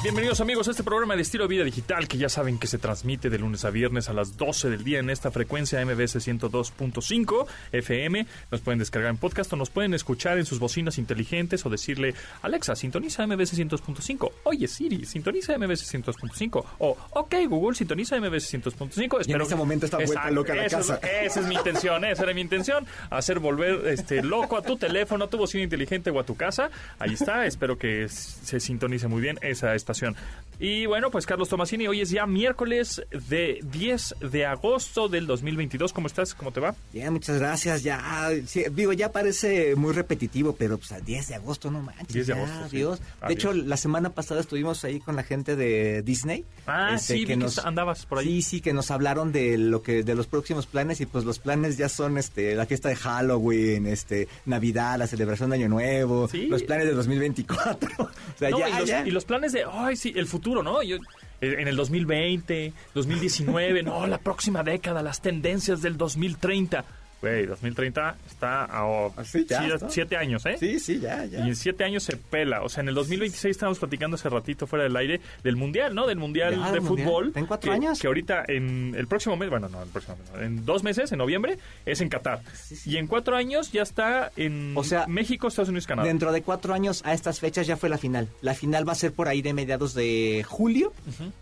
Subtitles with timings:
[0.00, 3.30] Bienvenidos amigos a este programa de estilo vida digital que ya saben que se transmite
[3.30, 8.24] de lunes a viernes a las 12 del día en esta frecuencia MBS 102.5 FM.
[8.52, 12.14] Nos pueden descargar en podcast o nos pueden escuchar en sus bocinas inteligentes o decirle
[12.42, 14.30] Alexa, sintoniza MBS 102.5.
[14.44, 16.64] Oye Siri, sintoniza MBS 102.5.
[16.78, 19.26] O OK Google, sintoniza MBS 102.5.
[19.26, 21.00] Y en ese momento está vuelta loca la casa.
[21.02, 24.76] es- esa es mi intención, esa era mi intención, hacer volver este loco a tu
[24.76, 26.70] teléfono, a tu bocina inteligente o a tu casa.
[27.00, 30.16] Ahí está, espero que se sintonice muy bien esa estación.
[30.60, 35.92] Y bueno, pues Carlos Tomasini, hoy es ya miércoles de 10 de agosto del 2022.
[35.92, 36.34] ¿Cómo estás?
[36.34, 36.74] ¿Cómo te va?
[36.92, 37.84] Bien, muchas gracias.
[37.84, 42.12] Ya, sí, digo, ya parece muy repetitivo, pero pues a 10 de agosto, no manches.
[42.12, 42.76] 10 de ya, agosto, sí.
[42.78, 43.00] Dios.
[43.20, 43.68] Ah, De hecho, bien.
[43.68, 46.44] la semana pasada estuvimos ahí con la gente de Disney.
[46.66, 48.26] Ah, este, sí, vi que andabas por ahí.
[48.26, 51.38] Sí, sí, que nos hablaron de lo que, de los próximos planes y pues los
[51.38, 56.26] planes ya son, este, la fiesta de Halloween, este, Navidad, la celebración de Año Nuevo,
[56.26, 56.46] Sí.
[56.48, 57.90] los planes de 2024.
[57.98, 59.06] o sea, No, ya, y, los, ya.
[59.06, 60.82] y los planes de, ay, sí, el futuro, ¿no?
[60.82, 60.96] Yo-
[61.40, 66.84] eh, en el 2020, 2019, no, la próxima década, las tendencias del 2030.
[67.20, 70.56] Güey, 2030 está a oh, sí, ya siete, años, ¿eh?
[70.58, 71.40] Sí, sí, ya, ya.
[71.44, 72.62] Y en siete años se pela.
[72.62, 76.06] O sea, en el 2026 estábamos platicando hace ratito fuera del aire del Mundial, ¿no?
[76.06, 76.80] Del Mundial Ya, de.
[76.80, 77.32] Fútbol.
[77.34, 77.98] ¿En cuatro que- años?
[78.00, 81.10] Que ahorita en el próximo mes, bueno, no, el próximo mes, no, en dos meses,
[81.10, 82.40] en noviembre, es en Qatar.
[82.54, 82.76] sí.
[82.88, 86.06] Y en cuatro años ya está en O sea, México, Estados Unidos, Canadá.
[86.06, 88.28] Dentro de cuatro años a estas fechas ya fue la final.
[88.42, 90.92] La final va a ser por ahí de mediados de julio.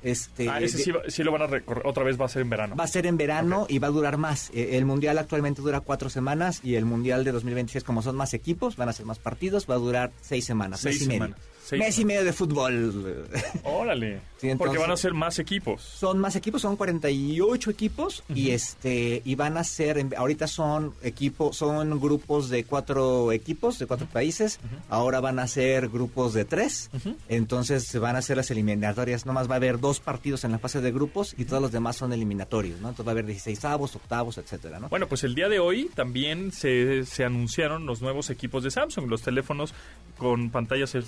[0.03, 1.87] Este ah, ese de- sí, sí lo van a recorrer.
[1.87, 2.77] Otra vez va a ser en verano.
[2.77, 4.51] va a ser en verano y va a durar más.
[4.55, 8.35] Eh, El mundial actualmente dura cuatro semanas y el mundial de 2026, como son más
[8.35, 11.35] equipos, van a ser más partidos, va a durar seis semanas, Seis mes y medio.
[11.67, 13.27] Seis mes y medio de fútbol.
[13.65, 14.21] Órale.
[14.39, 15.81] Sí, entonces- Porque van a ser más equipos.
[15.81, 21.57] son más equipos, son 48 equipos y este y van a ser ahorita son equipos,
[21.57, 24.61] son grupos de cuatro equipos de cuatro países.
[24.91, 26.91] Ahora van a ser grupos de tres.
[27.31, 29.25] Entonces se van a hacer las eliminatorias.
[29.25, 31.97] Nomás va a haber dos partidos en la fase de grupos y todos los demás
[31.97, 32.91] son eliminatorios, ¿no?
[32.91, 34.91] Entonces va a haber 16 avos, octavos, etcétera, ¿no?
[34.91, 39.09] Bueno, pues el día de hoy también se, se anunciaron los nuevos equipos de Samsung,
[39.09, 39.73] los teléfonos
[40.19, 41.01] con pantallas eh,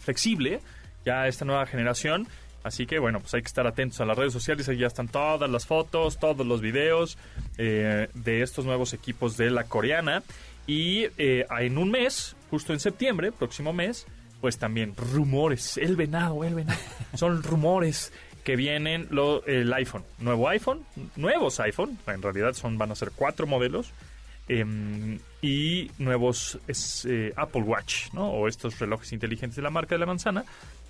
[0.00, 0.60] flexible,
[1.04, 2.26] ya esta nueva generación.
[2.62, 5.06] Así que bueno, pues hay que estar atentos a las redes sociales, ahí ya están
[5.06, 7.16] todas las fotos, todos los videos
[7.58, 10.24] eh, de estos nuevos equipos de la coreana.
[10.66, 14.06] Y eh, en un mes, justo en septiembre, próximo mes,
[14.40, 16.78] pues también rumores, el venado, el venado,
[17.14, 20.84] son rumores que vienen lo, el iPhone, nuevo iPhone,
[21.16, 23.92] nuevos iPhone, en realidad son van a ser cuatro modelos.
[24.48, 28.28] Em, y nuevos es, eh, Apple Watch, ¿no?
[28.30, 30.44] O estos relojes inteligentes de la marca de la manzana,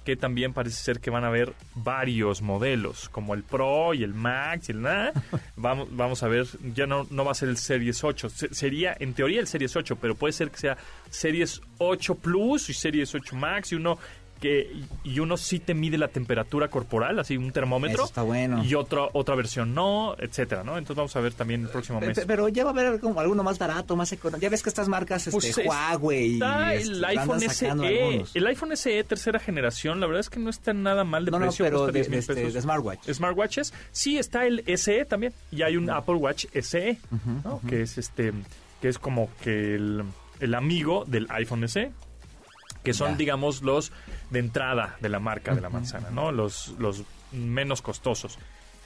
[0.05, 4.15] que también parece ser que van a haber varios modelos, como el Pro y el
[4.15, 5.12] Max y el nada.
[5.56, 8.97] Vamos, vamos a ver, ya no, no va a ser el Series 8, se- sería
[8.99, 10.77] en teoría el Series 8, pero puede ser que sea
[11.11, 13.99] Series 8 Plus y Series 8 Max y uno
[14.41, 14.71] que
[15.03, 18.01] y uno sí te mide la temperatura corporal, así un termómetro.
[18.03, 18.63] Eso está bueno.
[18.65, 20.77] Y otra otra versión no, etcétera, ¿no?
[20.77, 22.19] Entonces vamos a ver también el próximo mes.
[22.19, 24.43] pe- Pero ya va a haber como alguno más barato, más económico.
[24.43, 27.71] Ya ves que estas marcas, este, Pues es- Huawei este, el iPhone SE.
[27.71, 28.37] algunos.
[28.37, 31.39] El iPhone SE tercera generación, la verdad es que no está nada mal de No,
[31.39, 31.65] no, precio.
[31.65, 32.55] pero cuesta de, 10,000 de este, pesos.
[32.55, 33.11] de smartwatch.
[33.11, 33.75] Smartwatches.
[33.93, 35.33] Sí, está el SE también.
[35.51, 36.99] Y hay un Apple Watch SE,
[37.45, 37.61] ¿no?
[37.69, 38.33] Que es este,
[38.83, 40.05] que es como que el,
[40.41, 41.91] el amigo del iPhone SE.
[42.87, 43.17] Que son, Ya.
[43.19, 43.93] digamos, los
[44.31, 46.33] de entrada de la marca de la manzana, ¿no?
[46.33, 47.03] Los, los
[47.33, 48.39] menos costosos.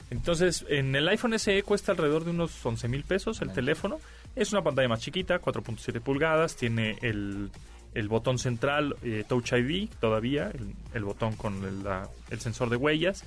[0.09, 3.99] Entonces, en el iPhone SE cuesta alrededor de unos 11 mil pesos el teléfono.
[4.35, 6.55] Es una pantalla más chiquita, 4.7 pulgadas.
[6.57, 7.49] Tiene el,
[7.93, 12.69] el botón central eh, Touch ID todavía, el, el botón con el, la- el sensor
[12.69, 13.23] de huellas.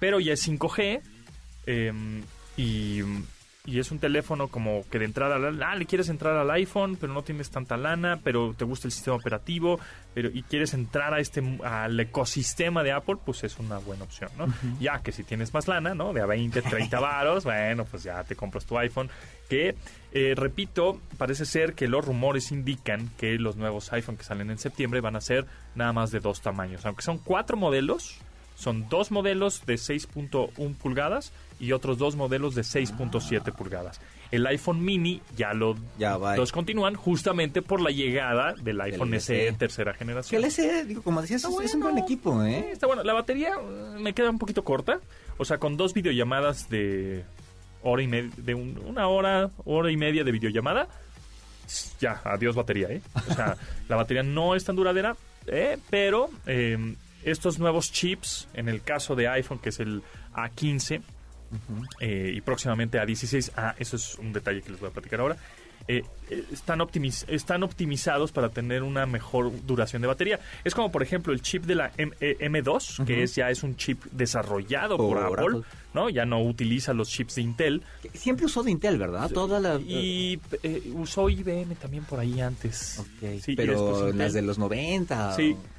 [0.00, 1.00] Pero ya es 5G.
[1.66, 1.92] eh,
[2.56, 3.00] y,
[3.68, 7.12] y es un teléfono como que de entrada, ah, le quieres entrar al iPhone, pero
[7.12, 9.78] no tienes tanta lana, pero te gusta el sistema operativo,
[10.14, 14.30] pero y quieres entrar a este al ecosistema de Apple, pues es una buena opción,
[14.38, 14.46] ¿no?
[14.80, 16.14] Ya que si tienes más lana, ¿no?
[16.14, 19.10] De a 20, 30 varos, bueno, pues ya te compras tu iPhone,
[19.50, 19.74] que
[20.12, 24.56] eh, repito, parece ser que los rumores indican que los nuevos iPhone que salen en
[24.56, 25.44] septiembre van a ser
[25.74, 28.18] nada más de dos tamaños, aunque son cuatro modelos,
[28.58, 34.00] son dos modelos de 6.1 pulgadas y otros dos modelos de 6.7 pulgadas.
[34.32, 36.36] El iPhone mini ya lo Ya va.
[36.36, 39.52] los continúan justamente por la llegada del iPhone SE SE.
[39.52, 40.44] tercera generación.
[40.44, 42.70] el SE, digo, como decías, es, un buen equipo, Sí, ¿eh?
[42.72, 43.02] está bueno.
[43.04, 45.00] La batería eh, me queda un poquito corta.
[45.38, 47.24] O sea, con dos videollamadas de
[47.82, 50.88] hora y media, de un- una hora, hora y media de videollamada,
[52.00, 53.00] ya, adiós batería, ¿eh?
[53.30, 53.56] O sea,
[53.88, 55.16] la batería no es tan duradera,
[55.46, 60.02] eh, pero eh, estos nuevos chips, en el caso de iPhone, que es el
[60.34, 61.02] A15,
[62.00, 65.36] eh, y próximamente A16, ah, eso es un detalle que les voy a platicar ahora,
[65.86, 70.38] eh, eh, están, optimiz- están optimizados para tener una mejor duración de batería.
[70.62, 73.62] Es como, por ejemplo, el chip de la M, eh, M2, que es, ya es
[73.62, 75.78] un chip desarrollado por, Por Apple, Apple.
[75.94, 76.10] ¿no?
[76.10, 77.82] Ya no utiliza los chips de Intel.
[78.12, 79.30] Siempre usó de Intel, ¿verdad?
[79.30, 79.76] Toda la...
[79.76, 82.98] Y eh, usó IBM también por ahí antes.
[82.98, 83.08] Ok,
[83.42, 85.36] Sí, y después pero las de los 90.
[85.36, 85.56] Sí.
[85.58, 85.77] o-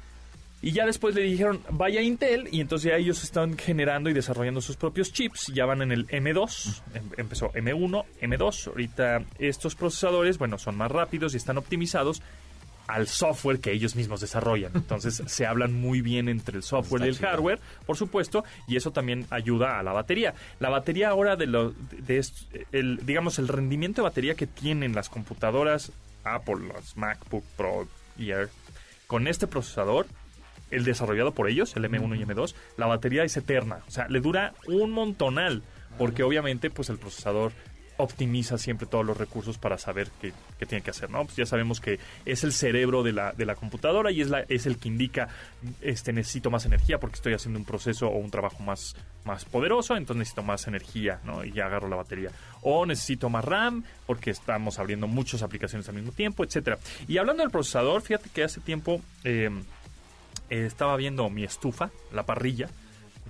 [0.62, 4.60] Y ya después le dijeron, vaya Intel, y entonces ya ellos están generando y desarrollando
[4.60, 5.46] sus propios chips.
[5.54, 8.66] Ya van en el M2, em- empezó M1, M2.
[8.68, 12.20] Ahorita estos procesadores, bueno, son más rápidos y están optimizados
[12.88, 14.72] al software que ellos mismos desarrollan.
[14.74, 17.28] Entonces se hablan muy bien entre el software Está y el chido.
[17.30, 20.34] hardware, por supuesto, y eso también ayuda a la batería.
[20.58, 24.94] La batería ahora de lo, de est- el, digamos, el rendimiento de batería que tienen
[24.94, 25.90] las computadoras
[26.24, 28.50] Apple, las MacBook Pro y Air,
[29.06, 30.06] con este procesador,
[30.70, 33.80] el desarrollado por ellos, el M1 y M2, la batería es eterna.
[33.86, 35.62] O sea, le dura un montonal,
[35.98, 37.52] porque obviamente, pues el procesador
[38.00, 41.24] optimiza siempre todos los recursos para saber qué, qué tiene que hacer, ¿no?
[41.24, 44.40] Pues ya sabemos que es el cerebro de la, de la computadora y es, la,
[44.48, 45.28] es el que indica,
[45.80, 49.96] este, necesito más energía porque estoy haciendo un proceso o un trabajo más, más poderoso,
[49.96, 51.44] entonces necesito más energía, ¿no?
[51.44, 52.30] Y ya agarro la batería.
[52.62, 56.78] O necesito más RAM porque estamos abriendo muchas aplicaciones al mismo tiempo, etcétera.
[57.06, 59.50] Y hablando del procesador, fíjate que hace tiempo eh,
[60.50, 62.68] eh, estaba viendo mi estufa, la parrilla,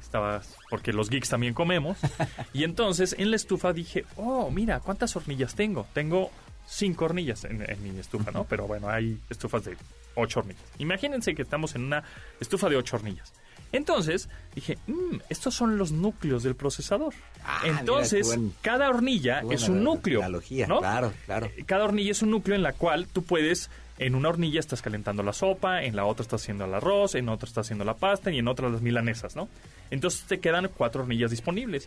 [0.00, 1.98] estaba porque los geeks también comemos
[2.52, 6.30] y entonces en la estufa dije oh mira cuántas hornillas tengo tengo
[6.66, 9.76] cinco hornillas en, en mi estufa no pero bueno hay estufas de
[10.14, 10.62] ocho hornillas.
[10.78, 12.02] Imagínense que estamos en una
[12.40, 13.32] estufa de ocho hornillas.
[13.72, 17.14] Entonces dije "Mm, estos son los núcleos del procesador
[17.44, 20.80] Ah, entonces buen- cada hornilla es un núcleo analogía, ¿no?
[20.80, 21.46] claro, claro.
[21.56, 23.70] Eh, cada hornilla es un núcleo en la cual tú puedes,
[24.00, 27.28] en una hornilla estás calentando la sopa, en la otra estás haciendo el arroz, en
[27.28, 29.48] otra estás haciendo la pasta y en otra las milanesas, ¿no?
[29.90, 31.86] Entonces te quedan cuatro hornillas disponibles.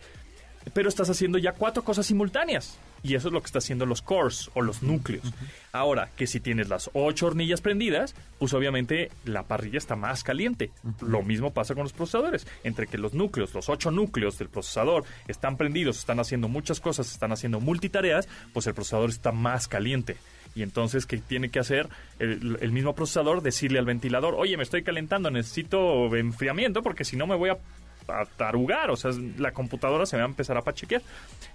[0.72, 2.78] Pero estás haciendo ya cuatro cosas simultáneas.
[3.02, 5.30] Y eso es lo que está haciendo los cores o los núcleos.
[5.72, 10.70] Ahora, que si tienes las ocho hornillas prendidas, pues obviamente la parrilla está más caliente.
[11.02, 12.46] Lo mismo pasa con los procesadores.
[12.62, 17.12] Entre que los núcleos, los ocho núcleos del procesador están prendidos, están haciendo muchas cosas,
[17.12, 20.16] están haciendo multitareas, pues el procesador está más caliente.
[20.54, 23.42] Y entonces, ¿qué tiene que hacer el, el mismo procesador?
[23.42, 27.58] Decirle al ventilador, oye, me estoy calentando, necesito enfriamiento porque si no me voy a
[28.06, 31.00] a tarugar, o sea, la computadora se va a empezar a pachequear.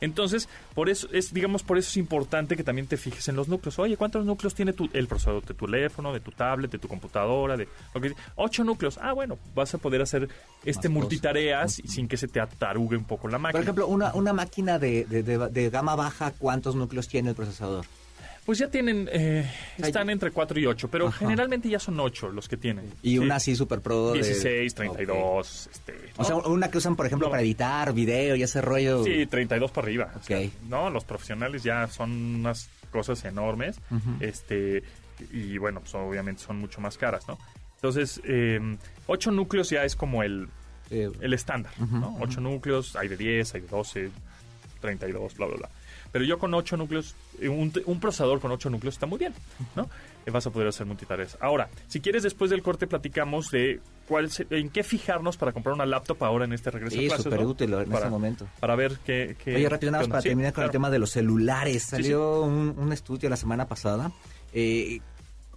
[0.01, 3.47] Entonces, por eso es, digamos, por eso es importante que también te fijes en los
[3.47, 3.77] núcleos.
[3.77, 6.87] Oye, ¿cuántos núcleos tiene tu, el procesador de tu teléfono, de tu tablet, de tu
[6.87, 7.55] computadora?
[7.55, 7.67] De,
[8.35, 8.97] ocho núcleos.
[8.99, 10.27] Ah, bueno, vas a poder hacer
[10.65, 13.51] este Más multitareas sin que se te atarugue un poco la máquina.
[13.59, 17.35] Por ejemplo, una, una máquina de, de- de- de gama baja, ¿cuántos núcleos tiene el
[17.35, 17.85] procesador?
[18.49, 19.47] Pues ya tienen, eh,
[19.77, 21.19] están entre 4 y 8, pero Ajá.
[21.19, 22.91] generalmente ya son 8 los que tienen.
[23.03, 23.19] Y Sí.
[23.19, 24.23] una así super pro de...
[24.23, 24.77] 16, Ok.
[24.77, 26.41] 32, este, O sea, ¿no?
[26.49, 27.29] una que usan, por ejemplo, No.
[27.31, 29.03] para editar video y ese rollo.
[29.03, 30.11] Sí, 32 para arriba.
[30.19, 30.45] O sea, Ok.
[30.67, 32.09] no, los profesionales ya son
[32.39, 33.77] unas cosas enormes.
[33.91, 34.15] Ujú.
[34.19, 34.81] Este,
[35.31, 37.37] y bueno, pues obviamente son mucho más caras, ¿no?
[37.75, 38.59] Entonces, eh,
[39.05, 40.47] 8 núcleos ya es como el,
[40.89, 42.17] Eh, el estándar, Ujú, ¿no?
[42.19, 44.09] 8 núcleos, hay de 10, hay de 12,
[44.81, 45.69] 32, bla, bla, bla.
[46.11, 49.33] Pero yo con 8 núcleos, eh, un, un procesador con 8 núcleos está muy bien,
[49.75, 49.89] ¿no?
[50.25, 51.37] Eh, Vas a poder hacer multitareas.
[51.39, 55.73] Ahora, si quieres, después del corte platicamos de cuál se- en qué fijarnos para comprar
[55.75, 57.47] una laptop ahora en este regreso a sí, clases, súper ¿no?
[57.47, 58.47] útil en para, ese momento.
[58.59, 59.35] Para ver qué...
[59.43, 61.83] qué Oye, rápido, nada más para Sí, terminar con el tema de los celulares.
[61.83, 61.89] sí.
[61.91, 64.11] Salió Un, un estudio la semana pasada.
[64.51, 64.99] Eh,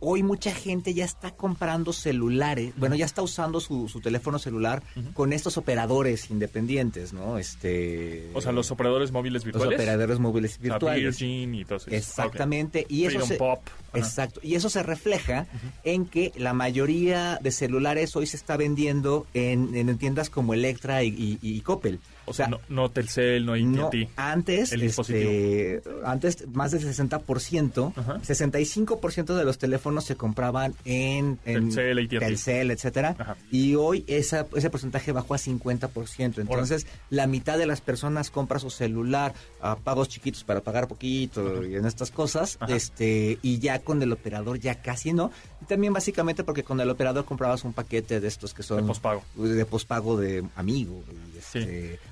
[0.05, 4.83] hoy mucha gente ya está comprando celulares, bueno, ya está usando su, su teléfono celular
[5.15, 7.39] con estos operadores independientes, ¿no?
[7.39, 8.29] Este...
[8.35, 9.79] O sea, los operadores móviles los virtuales.
[9.79, 11.03] operadores móviles virtuales.
[11.19, 11.91] Virgin y todo eso.
[11.91, 12.85] Exactamente.
[12.89, 13.61] Y eso Freedom se, Pop.
[13.95, 14.41] Exacto.
[14.43, 15.47] Y eso se refleja
[15.85, 21.05] en que la mayoría de celulares hoy se está vendiendo en, en tiendas como Electra
[21.05, 22.01] y, y- y Coppel.
[22.27, 24.09] O sea, no, no Telcel, no No, AT&T.
[24.17, 28.21] antes, El este, antes más del 60%, Ajá.
[28.23, 32.09] 65% de los teléfonos se compraban en, en Telcel.
[32.09, 33.37] Telcel, etcétera, Ajá.
[33.51, 36.39] y hoy esa, ese porcentaje bajó a 50%.
[36.41, 41.65] Entonces, la mitad de las personas compra su celular a pagos chiquitos para pagar poquito
[41.65, 45.31] y en estas cosas, este, y ya con el operador ya casi no.
[45.61, 48.83] Y también básicamente porque con el operador comprabas un paquete de estos que son De
[48.85, 49.23] pospago.
[49.37, 51.03] de pospago de amigo.
[51.09, 51.59] y Sí.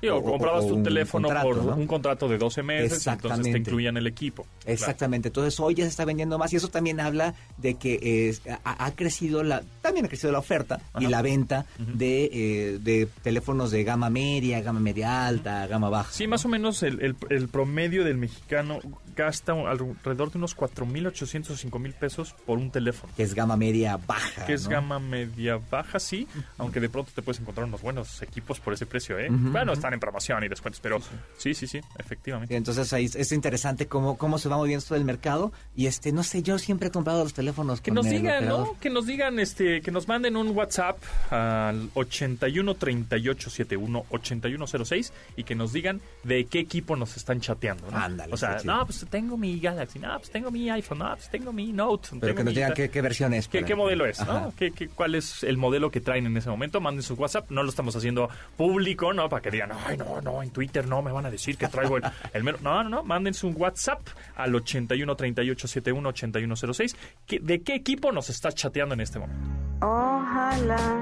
[0.09, 1.75] O- o- comprabas o tu un teléfono contrato, por ¿no?
[1.75, 4.43] un contrato de 12 meses, entonces te incluían el equipo.
[4.43, 4.73] Claro.
[4.73, 8.41] Exactamente, entonces hoy ya se está vendiendo más y eso también habla de que es-
[8.63, 13.07] ha, ha crecido la, también ha crecido la oferta y la venta de, eh, de
[13.23, 16.11] teléfonos de gama media, gama media alta, gama baja.
[16.11, 18.79] Sí, más o menos el, el- el promedio del mexicano
[19.15, 23.11] gasta alrededor de unos 4.800 o 5.000 pesos por un teléfono.
[23.15, 24.45] Que es gama media baja.
[24.45, 24.69] Que es ¿no?
[24.71, 26.27] gama media baja, sí,
[26.57, 29.27] aunque de pronto te puedes encontrar unos buenos equipos por ese precio, ¿eh?
[29.29, 30.99] Bueno, están en promoción y descuentos, pero
[31.37, 32.53] sí, sí, sí, efectivamente.
[32.53, 35.51] Sí, Entonces ahí es- es interesante cómo, cómo se va moviendo todo el mercado.
[35.75, 38.37] Y este, no sé, yo siempre he comprado los teléfonos Que con nos el digan,
[38.43, 38.67] operador.
[38.67, 38.79] ¿no?
[38.79, 40.97] Que nos digan, este, que nos manden un WhatsApp
[41.29, 47.89] al 81 38 71 8106 y que nos digan de qué equipo nos están chateando,
[47.91, 47.97] ¿no?
[47.97, 51.29] Ándale, o sea, no, pues tengo mi Galaxy, no, pues tengo mi iPhone, no, pues
[51.29, 52.09] tengo mi Note.
[52.11, 53.47] Pero tengo que nos digan qué, qué versión es.
[53.47, 54.19] ¿Qué, modelo es?
[54.19, 54.33] Ajá.
[54.41, 54.53] ¿no?
[54.57, 56.81] ¿Qué, qué- cuál es el modelo que traen en ese momento?
[56.81, 57.49] Manden su WhatsApp.
[57.49, 59.29] No lo estamos haciendo público, ¿no?
[59.29, 61.97] Para que digan, ay, no, no, en Twitter no me van a decir que traigo
[61.97, 62.57] el, el mero.
[62.61, 63.03] No, no, no.
[63.03, 64.01] Manden su WhatsApp
[64.35, 66.95] al 81 38 71 8106.
[67.25, 69.47] ¿Qué- ¿De qué equipo nos estás chateando en este momento?
[69.85, 71.01] Ojalá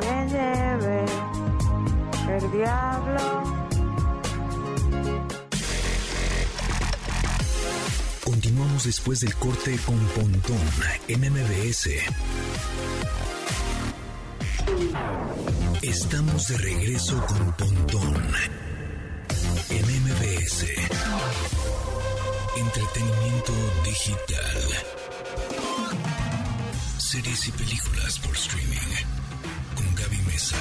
[0.00, 1.04] me lleve
[2.36, 3.42] el diablo.
[8.24, 10.56] Continuamos después del corte con Pontón
[11.08, 11.88] en MBS.
[15.82, 18.32] Estamos de regreso con Pontón
[19.70, 20.66] en MBS.
[22.56, 23.52] Entretenimiento
[23.84, 24.58] digital.
[26.98, 28.94] Series y películas por streaming.
[29.74, 30.56] Con Gaby Mesa.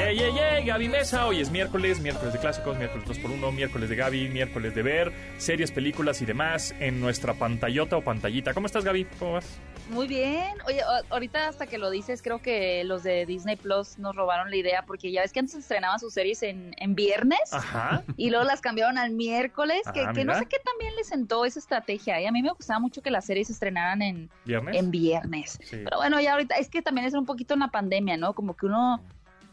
[0.00, 1.26] Yeah, yeah, yeah, Gaby Mesa.
[1.26, 5.70] Hoy es miércoles, miércoles de clásicos, miércoles 2x1, miércoles de Gaby, miércoles de ver series,
[5.70, 8.54] películas y demás en nuestra pantallota o pantallita.
[8.54, 9.04] ¿Cómo estás, Gaby?
[9.18, 9.58] ¿Cómo vas?
[9.90, 10.54] Muy bien.
[10.66, 10.80] Oye,
[11.10, 14.84] ahorita hasta que lo dices, creo que los de Disney Plus nos robaron la idea
[14.86, 18.02] porque ya ves que antes estrenaban sus series en, en viernes Ajá.
[18.16, 21.44] y luego las cambiaron al miércoles, que, Ah, que no sé qué también les sentó
[21.44, 22.18] esa estrategia.
[22.22, 24.76] Y a mí me gustaba mucho que las series se estrenaran en, ¿Viernes?
[24.76, 25.58] en viernes.
[25.62, 25.76] Sí.
[25.84, 28.32] Pero bueno, ya ahorita es que también es un poquito en la pandemia, ¿no?
[28.34, 29.00] Como que uno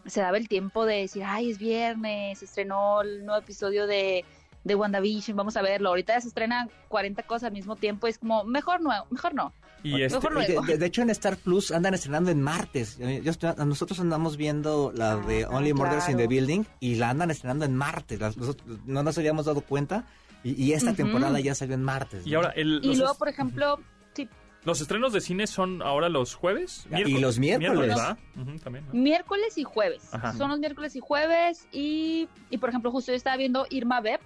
[0.08, 4.26] se daba el tiempo de decir, ay, es viernes, se estrenó el nuevo episodio de,
[4.64, 5.90] de WandaVision, vamos a verlo.
[5.90, 9.54] Ahorita ya se estrenan 40 cosas al mismo tiempo, es como, mejor no, mejor no.
[9.84, 10.66] Y este, Mejor De, luego.
[10.66, 12.98] de- de hecho, en Star Plus andan estrenando en martes.
[12.98, 16.30] Yo- yo estoy- nosotros andamos viendo la de Ah, Only Murders in the claro.
[16.30, 18.20] Building y la andan estrenando en martes.
[18.20, 18.36] Las-
[18.86, 20.06] no nos habíamos dado cuenta
[20.44, 22.26] y, y esta temporada ya salió en martes.
[22.26, 23.80] y ahora, el, Y los, luego, por ejemplo,
[24.68, 26.86] los estrenos de cine son ahora los jueves.
[26.92, 27.96] Y los miércoles.
[28.36, 28.86] Ujú, también.
[28.86, 28.94] ¿no?
[28.94, 30.14] miércoles y jueves.
[30.14, 30.34] Ajá.
[30.34, 31.70] Son los miércoles y jueves.
[31.72, 34.20] Y, y, por ejemplo, justo yo estaba viendo Irma Vep,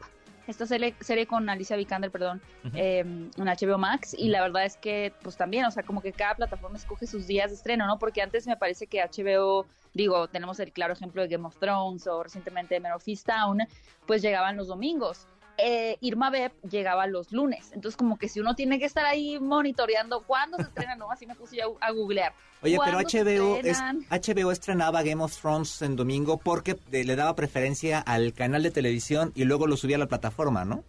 [0.47, 2.75] esta serie, serie con Alicia Vikander, perdón, Ujú.
[2.75, 4.15] eh, en HBO Max.
[4.17, 7.27] Y la verdad es que, pues también, o sea, como que cada plataforma escoge sus
[7.27, 7.99] días de estreno, ¿no?
[7.99, 12.07] Porque antes me parece que HBO, digo, tenemos el claro ejemplo de Game of Thrones
[12.07, 13.59] o recientemente de Men of Town,
[14.07, 15.27] pues llegaban los domingos.
[15.61, 17.71] Eh, Irma Vep llegaba los lunes.
[17.73, 21.11] Entonces, como que si uno tiene que estar ahí monitoreando cuándo se estrena, ¿no?
[21.11, 22.33] Así me puse yo a, a googlear.
[22.63, 23.79] Oye, pero ¿Cuándo se HBO, es?
[24.09, 28.71] HBO estrenaba Game of Thrones en domingo porque eh, le daba preferencia al canal de
[28.71, 30.83] televisión y luego lo subía a la plataforma, ¿no?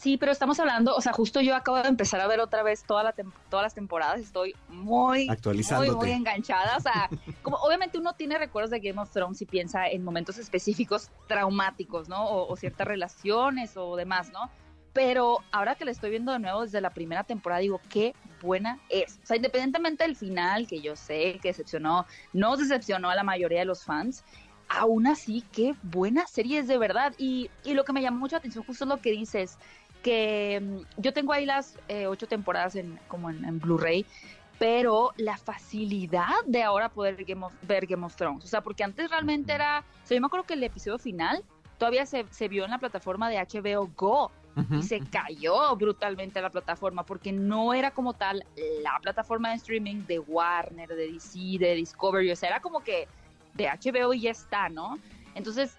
[0.00, 2.84] Sí, pero estamos hablando, o sea, justo yo acabo de empezar a ver otra vez
[2.84, 5.28] toda la tem- todas las temporadas, estoy muy,
[5.76, 7.10] muy, muy enganchada, o sea,
[7.42, 12.08] como obviamente uno tiene recuerdos de Game of Thrones y piensa en momentos específicos traumáticos,
[12.08, 12.24] ¿no?
[12.24, 14.50] O, o ciertas relaciones o demás, ¿no?
[14.94, 18.78] Pero ahora que la estoy viendo de nuevo desde la primera temporada, digo, qué buena
[18.88, 19.20] es.
[19.22, 23.58] O sea, independientemente del final, que yo sé que decepcionó, no decepcionó a la mayoría
[23.60, 24.24] de los fans,
[24.72, 27.12] aún así, qué buena serie es de verdad.
[27.18, 29.58] Y, y lo que me llamó mucho la atención justo es lo que dices,
[30.02, 34.04] que mm, yo tengo ahí las eh, ocho temporadas en, como en, en Blu-ray,
[34.58, 38.84] pero la facilidad de ahora poder Game of- ver Game of Thrones, o sea, porque
[38.84, 41.42] antes realmente era, o sea, yo me acuerdo que el episodio final
[41.78, 44.30] todavía se, se vio en la plataforma de HBO Go
[44.78, 48.44] y se cayó brutalmente la plataforma porque no era como tal
[48.82, 53.06] la plataforma de streaming de Warner, de DC, de Discovery, o sea, era como que
[53.54, 54.98] de HBO y ya está, ¿no?
[55.34, 55.76] Entonces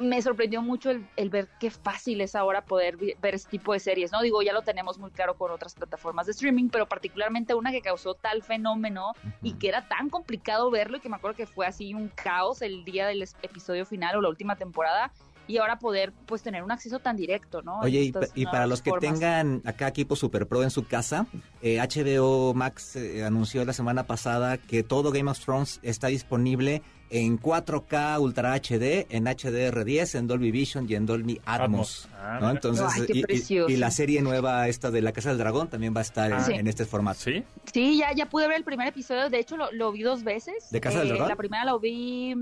[0.00, 3.80] me sorprendió mucho el, el ver qué fácil es ahora poder ver este tipo de
[3.80, 4.22] series, ¿no?
[4.22, 7.82] Digo, ya lo tenemos muy claro con otras plataformas de streaming, pero particularmente una que
[7.82, 11.66] causó tal fenómeno y que era tan complicado verlo y que me acuerdo que fue
[11.66, 15.12] así un caos el día del episodio final o la última temporada
[15.50, 17.80] y ahora poder pues tener un acceso tan directo, ¿no?
[17.80, 19.14] Oye, y, para los que formas.
[19.14, 21.26] tengan acá equipo Super Pro en su casa,
[21.60, 26.82] eh, HBO Max eh, anunció la semana pasada que todo Game of Thrones está disponible
[27.10, 32.08] en 4K Ultra HD, en HDR10, en Dolby Vision y en Dolby Atmos.
[32.16, 32.50] Ah.
[32.52, 33.68] Entonces, Ay, qué y- y, precioso.
[33.68, 36.44] y la serie nueva esta de La Casa del Dragón también va a estar en,
[36.44, 36.52] Sí.
[36.52, 37.20] en este formato.
[37.20, 37.44] ¿Sí?
[37.72, 40.70] Sí, ya, ya pude ver el primer episodio, de hecho lo, lo vi dos veces.
[40.70, 41.28] ¿De Casa del Eh, Dragón?
[41.28, 42.32] La primera lo vi...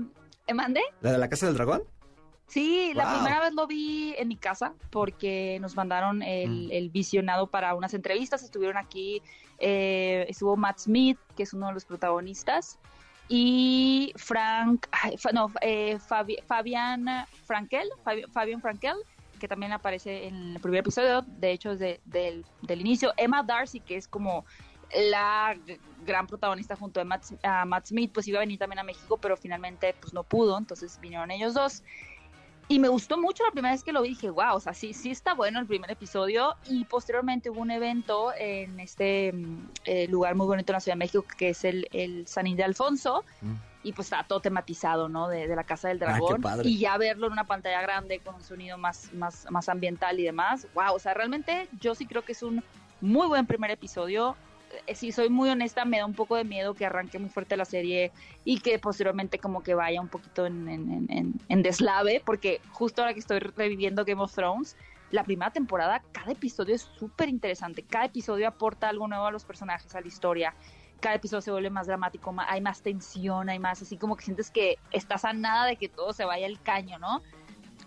[0.47, 0.81] ¿Eh, ¿Mande?
[1.01, 1.81] ¿La de La Casa del Dragón?
[2.47, 6.71] Sí, la primera vez lo vi en mi casa porque nos mandaron el, Mm.
[6.71, 8.41] el visionado para unas entrevistas.
[8.41, 9.21] Estuvieron aquí,
[9.59, 12.79] eh, estuvo Matt Smith, que es uno de los protagonistas,
[13.29, 14.87] y Frank,
[15.33, 17.05] no, eh, Fabi- Fabián
[17.45, 17.87] Frankel,
[18.33, 18.95] Frankel,
[19.39, 23.13] que también aparece en el primer episodio, de hecho, desde del, del inicio.
[23.15, 24.45] Emma Darcy, que es como
[25.13, 25.55] la
[26.03, 27.25] gran protagonista junto a Matt,
[27.67, 30.99] Matt Smith, pues iba a venir también a México, pero finalmente pues no pudo, entonces
[30.99, 31.83] vinieron ellos dos.
[32.71, 34.93] Y me gustó mucho la primera vez que lo vi, dije, wow, o sea, sí,
[34.93, 36.55] sí está bueno el primer episodio.
[36.67, 40.93] Y posteriormente hubo un evento en este mm, eh, lugar muy bonito en la Ciudad
[40.95, 43.25] de México, que es el, el San de Alfonso.
[43.41, 43.53] Mm.
[43.81, 45.27] Y pues está todo tematizado, ¿no?
[45.27, 46.43] De, de la Casa del Ah, Dragón.
[46.63, 50.23] y ya verlo en una pantalla grande con un sonido más, más, más ambiental y
[50.23, 52.63] demás, wow, o sea, realmente yo sí creo que es un
[53.01, 54.35] muy buen primer episodio.
[54.87, 57.57] Eh, Si soy muy honesta, me da un poco de miedo que arranque muy fuerte
[57.57, 58.11] la serie
[58.45, 63.01] y que posteriormente como que vaya un poquito en, en- en- en- deslave, porque justo
[63.01, 64.75] ahora que estoy reviviendo Game of Thrones,
[65.11, 69.43] la primera temporada, cada episodio es súper interesante, cada episodio aporta algo nuevo a los
[69.43, 70.53] personajes, a la historia,
[70.99, 74.23] cada episodio se vuelve más dramático, ma- hay más tensión, hay más, así como que
[74.25, 77.21] sientes que estás a nada de que todo se vaya al caño, ¿no?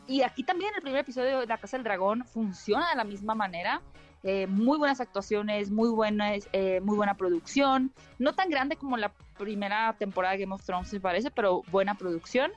[0.09, 3.37] Y aquí también el primer episodio de La Casa del Dragón funciona de la misma
[3.37, 3.81] manera.
[4.25, 7.93] Eh, muy buenas actuaciones, muy buenas, eh, muy buena producción.
[8.19, 11.95] No tan grande como la primera temporada de Game of Thrones, me parece, pero buena
[11.97, 12.53] producción.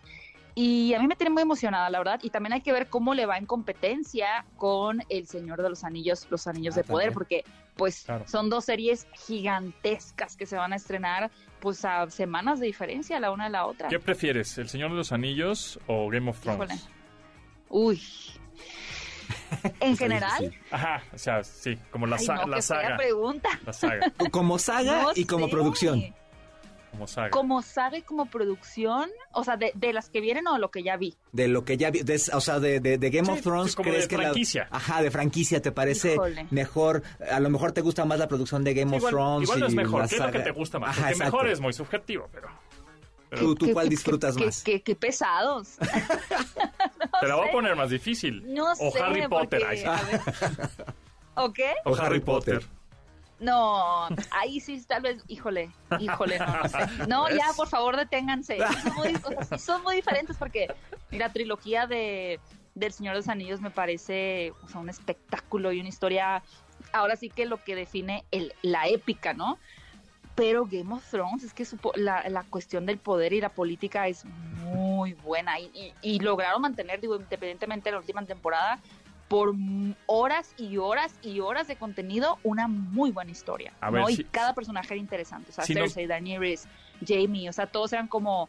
[0.57, 2.19] Y a mí me tiene muy emocionada, la verdad.
[2.23, 5.83] Y también hay que ver cómo le va en competencia con El Señor de los
[5.83, 7.13] Anillos, Los Anillos Ah, de Poder, también.
[7.13, 7.43] porque
[7.75, 8.25] pues Claro.
[8.25, 11.29] son dos series gigantescas que se van a estrenar
[11.59, 13.89] pues a semanas de diferencia la una de la otra.
[13.89, 16.71] ¿Qué prefieres, El Señor de los Anillos o Game of Thrones?
[16.71, 16.81] Híjole.
[17.69, 18.01] Uy.
[19.79, 20.61] En general, difícil.
[20.71, 22.97] Ajá, o sea, sí, como la, ay, sa- no, la saga.
[22.97, 23.49] pregunta.
[23.65, 25.51] La saga, Como saga No y como sé.
[25.51, 26.15] producción.
[26.91, 27.29] como saga.
[27.29, 30.81] Como saga y como producción, o sea, de, de las que vienen o lo que
[30.81, 31.15] ya vi.
[31.33, 33.71] De lo que ya vi, de- o sea, de, de- de Game Sí, of Thrones,
[33.71, 34.67] sí, como ¿crees de que la- franquicia.
[34.71, 36.47] ajá, de franquicia, ¿te parece Híjole.
[36.51, 37.03] mejor?
[37.29, 39.43] A lo mejor te gusta más la producción de Game of igual, Thrones.
[39.43, 40.89] igual no es y mejor, ¿qué es lo que saga- te gusta más?
[40.91, 41.33] Ajá, Porque exacto.
[41.37, 42.47] mejor es muy subjetivo, pero...
[43.35, 44.63] pero ¿Tú, tú Qué- cuál disfrutas qué- más?
[44.63, 45.75] Qué, qué pesados.
[47.21, 48.43] te la voy a poner más difícil.
[48.53, 49.01] No o sé.
[49.01, 49.61] Harry Potter.
[49.61, 49.85] porque, ahí sí.
[49.85, 50.21] a ver.
[51.35, 51.73] ¿O qué?
[51.83, 52.65] O Harry Potter.
[53.37, 56.77] No, ahí sí, tal vez, híjole, híjole, no, no sé.
[57.09, 58.57] No, ya, por favor, deténganse.
[58.81, 60.73] Son muy, o sea, sí son muy diferentes porque
[61.11, 62.39] la trilogía de
[62.75, 66.43] del Señor de los Anillos me parece o sea, un espectáculo y una historia,
[66.93, 69.57] ahora sí que lo que define el, la épica, ¿no?
[70.35, 74.07] Pero Game of Thrones es que su la, la cuestión del poder y la política
[74.07, 78.79] es muy buena y, y- y lograron mantener, digo, independientemente de la última temporada,
[79.29, 79.53] por
[80.07, 83.71] horas y horas y horas de contenido, una muy buena historia.
[83.81, 84.05] A ¿no?
[84.05, 85.51] ver, y si- cada personaje era interesante.
[85.51, 86.67] O sea, si Cersei, Daenerys,
[87.05, 88.47] Jamie, o sea, todos eran como,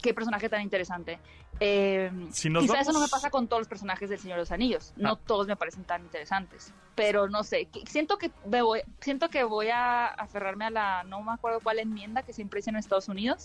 [0.00, 1.18] qué personaje tan interesante.
[1.62, 4.42] Eh, Si quizá eso no me vamos- pasa con todos los personajes del Señor de
[4.42, 4.92] los Anillos.
[4.96, 5.18] No Ah.
[5.26, 6.72] todos me parecen tan interesantes.
[6.94, 11.22] Pero no sé, siento que me voy, siento que voy a aferrarme a la, no
[11.22, 13.44] me acuerdo cuál enmienda que siempre hice en Estados Unidos.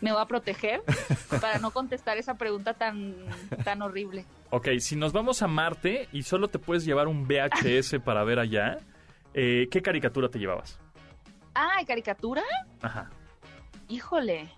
[0.00, 0.82] Me voy a proteger
[1.40, 3.14] para no contestar esa pregunta tan,
[3.64, 4.26] tan horrible.
[4.50, 8.38] Ok, si nos vamos a Marte y solo te puedes llevar un VHS para ver
[8.38, 8.78] allá,
[9.32, 10.78] eh, ¿qué caricatura te llevabas?
[11.54, 12.42] Ah, ¿y caricatura?
[12.82, 13.10] Ajá.
[13.88, 14.50] Híjole,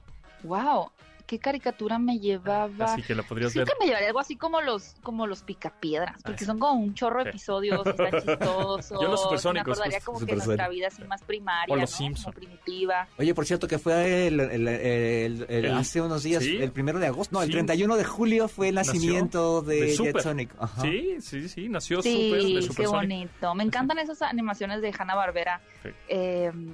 [0.43, 0.91] wow,
[1.27, 2.87] ¿qué caricatura me llevaba?
[2.87, 3.75] Así que la podrías Creo ver.
[3.75, 6.95] que me llevaría algo así como los como los picapiedras, porque Ah, son como un
[6.95, 7.29] chorro de sí.
[7.31, 9.01] episodios, están chistosos.
[9.01, 10.13] Yo los Me supersónicos, acordaría justo.
[10.13, 11.97] como que nuestra vida así más primaria, O los ¿no?
[11.97, 12.33] Simpson.
[12.33, 13.09] Como primitiva.
[13.19, 16.57] Oye, por cierto, que fue el, el- el- el- El- hace unos días, ¿sí?
[16.57, 17.53] el primero de agosto, no, el Sí.
[17.53, 20.23] 31 de julio fue el Nació nacimiento de, de Jet Super.
[20.23, 20.51] Sonic.
[20.59, 20.83] Ajá.
[20.83, 22.13] Sí, sí, sí, nació súper
[22.43, 23.01] Sí, de qué Super Sonic.
[23.31, 23.55] bonito.
[23.55, 25.61] Me encantan esas animaciones de Hanna Barbera.
[25.83, 25.91] Sí.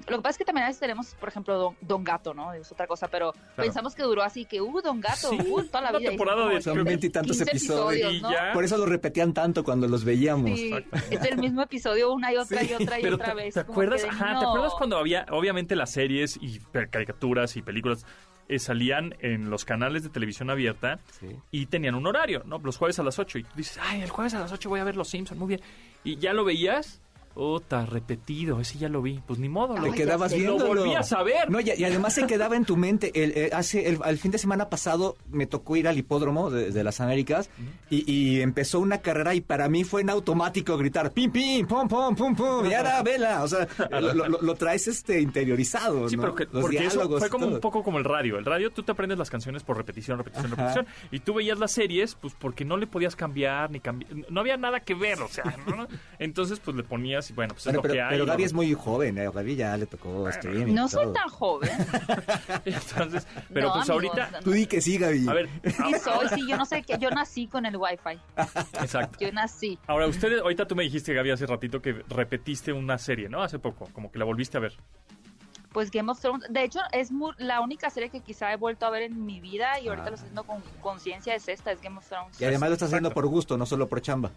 [0.09, 2.53] lo que pasa es que también a veces tenemos, por ejemplo, Don, Don Gato, ¿no?
[2.55, 5.81] Es otra cosa, pero pensamos que duró así que, uh, Don Gato, Sí, uh, toda
[5.83, 6.11] la una vida.
[6.13, 8.13] Y temporada de- Son veintitantos 15 episodios.
[8.13, 8.31] Y ¿no?
[8.33, 8.53] ya.
[8.53, 10.59] Por eso lo repetían tanto cuando los veíamos.
[10.59, 10.73] Sí,
[11.11, 13.55] es el mismo episodio una y otra Sí, y otra y Pero otra te, vez.
[13.55, 14.05] ¿te acuerdas?
[14.05, 16.59] Ajá, ¿te acuerdas cuando había, obviamente las series y
[16.91, 18.05] caricaturas y películas
[18.49, 21.29] eh, salían en los canales de televisión abierta Sí.
[21.51, 22.59] y tenían un horario, ¿no?
[22.59, 24.81] Los jueves a las 8 y tú dices, ay, el jueves a las 8 voy
[24.81, 25.61] a ver Los Simpsons, muy bien.
[26.05, 27.01] Y ya lo veías,
[27.35, 29.21] otra, repetido, ese ya lo vi.
[29.27, 30.45] Pues ni modo, lo, Ay, quedabas ya sé.
[30.45, 30.81] lo viéndolo.
[30.83, 31.51] volví a saber.
[31.51, 33.11] No, y, y además se quedaba en tu mente.
[33.15, 36.71] El, eh, hace el, el fin de semana pasado me tocó ir al hipódromo de,
[36.71, 37.51] de las Américas
[37.91, 41.89] y, y empezó una carrera y para mí fue en automático gritar pim, pim, pum,
[41.89, 43.43] pum, pum, pum, y ahora vela.
[43.43, 43.67] O sea,
[44.01, 46.09] lo, lo- lo traes este interiorizado.
[46.09, 46.23] Sí, ¿no?
[46.23, 47.55] pero que- Los porque eso diálogos fue como todo.
[47.57, 48.39] un poco como el radio.
[48.39, 50.75] El radio tú te aprendes las canciones por repetición, repetición, Ajá.
[50.75, 50.87] repetición.
[51.11, 54.11] Y tú veías las series, pues porque no le podías cambiar ni cambiar.
[54.31, 55.87] No había nada que ver, o sea, ¿no?
[56.19, 58.11] Entonces, pues le ponías días y bueno, pues es lo pero, que hay.
[58.11, 58.33] pero ¿no?
[58.33, 59.31] Gaby es muy joven, ¿eh?
[59.33, 60.75] Gaby ya le tocó streaming.
[60.75, 61.13] No soy todo.
[61.15, 61.71] tan joven.
[62.65, 65.29] Entonces, pero No, pues amigos, ahorita, Tú di que sí, Gaby.
[65.29, 68.19] a ver, Sí soy, sí, yo no sé qué, yo nací con el wifi.
[68.81, 69.19] exacto.
[69.21, 69.79] Yo nací.
[69.87, 73.43] Ahora, ustedes, ahorita tú me dijiste, Gaby, hace ratito que repetiste una serie, ¿no?
[73.43, 74.75] Hace poco, como que la volviste a ver.
[75.73, 78.85] Pues Game of Thrones, de hecho, es mu- la única serie que quizá he vuelto
[78.85, 80.11] a ver en mi vida y ahorita Ah.
[80.11, 82.39] lo estoy haciendo con conciencia, es esta, es Game of Thrones.
[82.39, 84.31] Y además lo estás haciendo por gusto, no solo por chamba.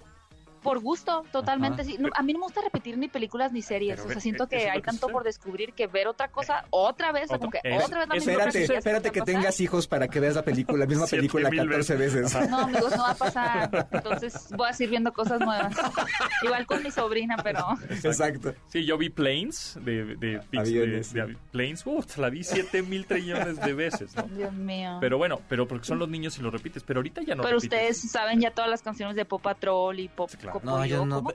[0.66, 1.84] Por gusto, totalmente.
[1.84, 1.92] Ajá.
[1.92, 1.98] Sí.
[2.00, 3.96] No, a mí no me gusta repetir ni películas ni series.
[3.98, 7.12] Pero o sea, siento que hay que tanto por descubrir que ver otra cosa otra
[7.12, 7.26] vez.
[7.26, 9.88] o sea, como que Es- otra vez la misma Espérate, ya espérate que tengas hijos
[9.88, 12.24] para que veas la película, la misma película mil 14 veces.
[12.24, 12.50] pasar.
[12.50, 13.88] No, amigos, no va a pasar.
[13.92, 15.76] Entonces voy a seguir viendo cosas nuevas.
[16.44, 17.66] Igual con mi sobrina, pero
[18.04, 18.54] Exacto.
[18.68, 21.40] Sí, yo vi Planes de, de, Pix- Aviones, de- de sí.
[21.52, 21.84] Planes.
[21.86, 24.24] Uf, la vi siete mil trillones de veces, ¿no?
[24.24, 24.98] Dios mío.
[25.00, 26.84] Pero bueno, pero porque son los niños y lo repites.
[26.84, 27.80] Pero ahorita ya no Pero repites.
[27.98, 31.18] ustedes saben ya todas las canciones de Pop Patrol y Pop Sí, No, yo no.
[31.24, 31.32] ¿Cómo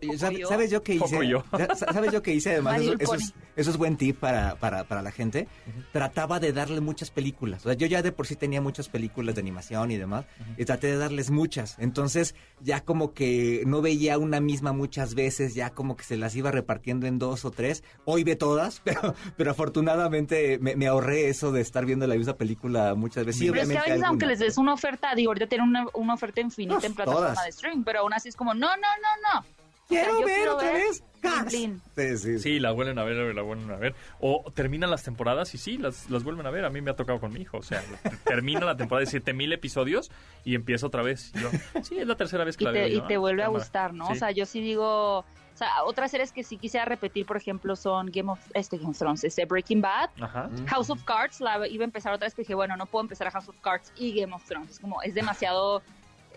[0.49, 1.05] ¿Sabes, yo qué hice?
[1.05, 1.45] Pocoyo.
[1.77, 2.51] Sa- ¿Sabes yo qué hice?
[2.53, 5.49] Además, eso, es, eso es buen tip para, para, para la gente.
[5.93, 7.65] Trataba de darle muchas películas.
[7.67, 10.27] O sea, yo ya de por sí tenía muchas películas de animación y demás.
[10.57, 11.77] Y traté de darles muchas.
[11.79, 15.55] Entonces, ya como que no veía una misma muchas veces.
[15.55, 17.83] Ya como que se las iba repartiendo en dos o tres.
[18.05, 22.35] Hoy ve todas, pero, pero afortunadamente me, me ahorré eso de estar viendo la misma
[22.35, 23.41] película muchas veces.
[23.41, 25.69] Sí, Pero es que a obviamente veces, aunque les des una oferta, digo, ahorita tienen
[25.69, 27.45] una, una oferta infinita Uf, en plataforma todas.
[27.45, 29.45] de streaming, pero aún así es como, no, no, no, no.
[29.89, 31.03] Quiero yo ver quiero otra ver vez.
[31.21, 31.53] Cars.
[31.53, 31.79] Sí,
[32.17, 32.39] sí.
[32.39, 33.95] Sí, la vuelven a ver, la vuelven a ver.
[34.21, 36.65] O terminan las temporadas y sí, las, las vuelven a ver.
[36.65, 37.59] A mí me ha tocado con mi hijo.
[37.59, 37.83] O sea,
[38.25, 40.11] termina la temporada de 7000 episodios
[40.45, 41.33] y empieza otra vez.
[41.33, 41.51] Yo,
[41.83, 42.89] sí, es la tercera vez que y la te, veo.
[42.89, 44.07] y yo, te vuelve a gustar, ¿no?
[44.07, 44.13] Sí.
[44.13, 47.77] O sea, yo sí digo, o sea, otras series que sí quisiera repetir, por ejemplo,
[47.77, 50.49] son Game of, este, Game of Thrones, este, Breaking Bad, Ajá.
[50.69, 53.27] House of Cards, la iba a empezar otra vez, pero dije, bueno, no puedo empezar
[53.27, 55.83] a House of Cards y Game of Thrones, es como, es demasiado,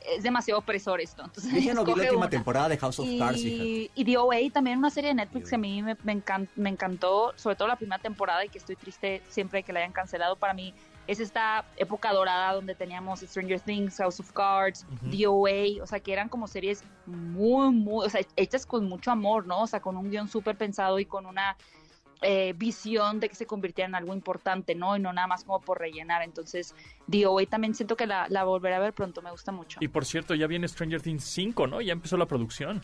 [0.06, 2.30] es demasiado opresor esto, entonces ya no vi la última una.
[2.30, 3.64] temporada de House of Cards, fíjate.
[3.64, 6.48] Y, y The OA, también una serie de Netflix que a mí me, me, encan-
[6.56, 9.94] me encantó, sobre todo la primera temporada y que estoy triste siempre que la hayan
[9.94, 10.36] cancelado.
[10.36, 10.74] Para mí
[11.08, 15.10] es esta época dorada donde teníamos Stranger Things, House of Cards, Ujú.
[15.10, 19.12] The OA, o sea, que eran como series muy, muy, o sea, hechas con mucho
[19.12, 19.62] amor, ¿no?
[19.64, 21.58] O sea, con un guion súper pensado y con una
[22.24, 24.96] eh, visión de que se convirtiera en algo importante, ¿no?
[24.98, 26.22] Y no nada más como por rellenar.
[26.24, 26.74] Entonces,
[27.10, 29.78] The OA también siento que la, la volveré a ver pronto, me gusta mucho.
[29.82, 31.82] Y por cierto, ya viene Stranger Things 5, ¿no?
[31.82, 32.82] Ya empezó la producción.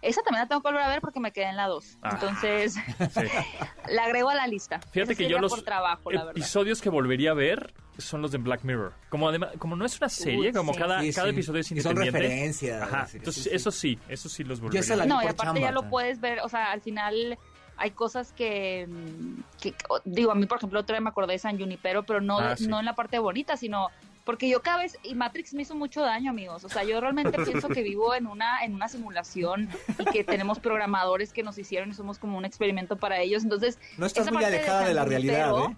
[0.00, 1.98] Esa también la tengo que volver a ver porque me quedé en la 2.
[2.02, 2.10] Ah.
[2.12, 3.20] Entonces, Sí.
[3.90, 4.78] la agrego a la lista.
[4.92, 6.30] Fíjate Esa que yo los por trabajo, la verdad.
[6.36, 8.92] episodios que volvería a ver son los de Black Mirror.
[9.08, 10.78] Como además, como no es una serie, Uy, como sí.
[10.78, 11.32] cada, Sí, cada sí.
[11.34, 12.20] episodio es Y son independiente.
[12.20, 12.82] referencias.
[12.82, 13.56] Ajá, Sí, entonces sí, sí.
[13.56, 15.12] eso sí, eso sí los Yo volvería esa a la ver.
[15.14, 17.36] No, y aparte ya lo puedes ver, o sea, al final
[17.78, 21.38] hay cosas que, mm, que- digo, a mí, por ejemplo, otra vez me acordé de
[21.38, 22.66] San Junipero, pero no, Ah, sí.
[22.66, 23.88] no en la parte bonita, sino
[24.24, 27.38] porque yo cada vez, y Matrix me hizo mucho daño, amigos, o sea, yo realmente
[27.64, 31.90] pienso que vivo en una, en una simulación y que tenemos programadores que nos hicieron
[31.90, 35.04] y somos como un experimento para ellos, entonces No estás muy de alejada de, la
[35.04, 35.76] realidad, ¿eh?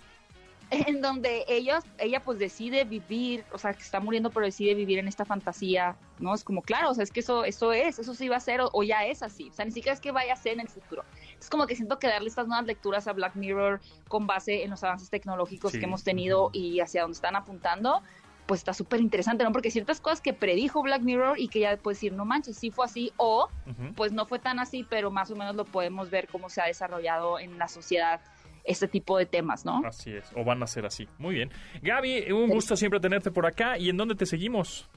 [0.70, 4.98] En donde ellos, ella pues decide vivir, o sea, que está muriendo, pero decide vivir
[4.98, 6.34] en esta fantasía, ¿no?
[6.34, 8.60] Es como, claro, o sea, es que eso, eso es, eso sí va a ser,
[8.60, 10.60] o, o ya es así, o sea, ni siquiera es que vaya a ser en
[10.60, 11.04] el futuro.
[11.40, 14.70] Es como que siento que darle estas nuevas lecturas a Black Mirror con base en
[14.70, 15.78] los avances tecnológicos Sí.
[15.80, 18.02] que hemos tenido y hacia dónde están apuntando,
[18.46, 19.52] pues está súper interesante, ¿no?
[19.52, 22.70] Porque ciertas cosas que predijo Black Mirror y que ya puedes decir, no manches, sí
[22.72, 23.94] fue así, o Ujú.
[23.94, 26.66] pues no fue tan así, pero más o menos lo podemos ver cómo se ha
[26.66, 28.20] desarrollado en la sociedad
[28.70, 29.82] este tipo de temas, ¿no?
[29.84, 31.08] Así es, o van a ser así.
[31.18, 31.50] Muy bien.
[31.82, 33.78] Gaby, un gusto siempre tenerte por acá.
[33.78, 34.88] ¿Y en dónde te seguimos?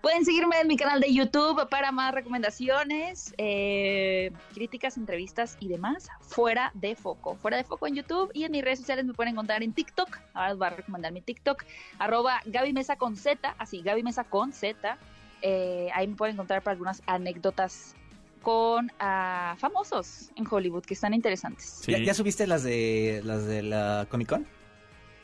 [0.00, 6.08] Pueden seguirme en mi canal de YouTube para más recomendaciones, eh, críticas, entrevistas y demás.
[6.20, 7.36] Fuera de foco.
[7.36, 10.18] Fuera de foco en YouTube y en mis redes sociales me pueden encontrar en TikTok.
[10.32, 11.64] Ahora les voy a recomendar mi TikTok.
[11.98, 13.54] Arroba Gaby Mesa con Z.
[13.58, 14.96] Así, Gaby Mesa con Z.
[15.42, 17.94] Eh, ahí me pueden encontrar para algunas anécdotas
[18.42, 21.80] con ah, famosos en Hollywood que están interesantes.
[21.82, 21.92] Sí.
[21.92, 24.46] ¿Ya, ya subiste las de las de la Comic Con?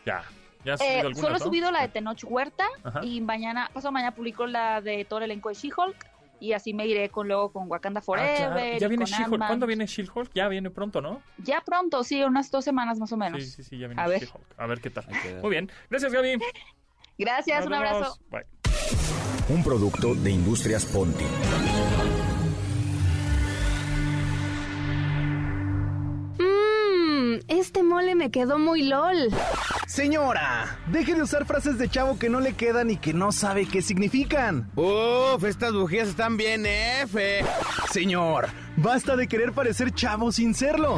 [0.05, 0.23] Ya.
[0.65, 1.45] ¿Ya has Eh, algunas, solo he no?
[1.45, 3.01] subido la de Tenoch Huerta Ajá.
[3.05, 5.97] y mañana, pasado mañana publico la de todo el elenco de She-Hulk
[6.41, 8.37] y así me iré con luego con Wakanda Ah, Forever.
[8.37, 8.77] claro.
[8.77, 9.47] y Ya viene She-Hulk.
[9.47, 10.31] ¿Cuándo viene She-Hulk?
[10.35, 11.23] Ya viene pronto, ¿no?
[11.39, 13.43] Ya pronto, sí, unas dos semanas más o menos.
[13.43, 14.21] Sí, sí, sí, ya viene A ver.
[14.21, 14.45] She-Hulk.
[14.59, 15.07] A ver qué tal.
[15.41, 15.71] Muy bien.
[15.89, 16.39] Gracias, Gaby.
[17.17, 18.19] Gracias, Nos un abrazo.
[18.31, 18.47] vemos.
[19.49, 19.57] Bye.
[19.57, 21.25] Un producto de Industrias Ponti.
[27.59, 29.31] Este mole me quedó muy lol.
[29.87, 33.67] Señora, deje de usar frases de chavo que no le quedan y que no sabe
[33.67, 34.71] qué significan.
[34.77, 37.45] Uf, estas bujías están bien F.
[37.91, 40.97] Señor, basta de querer parecer chavo sin serlo.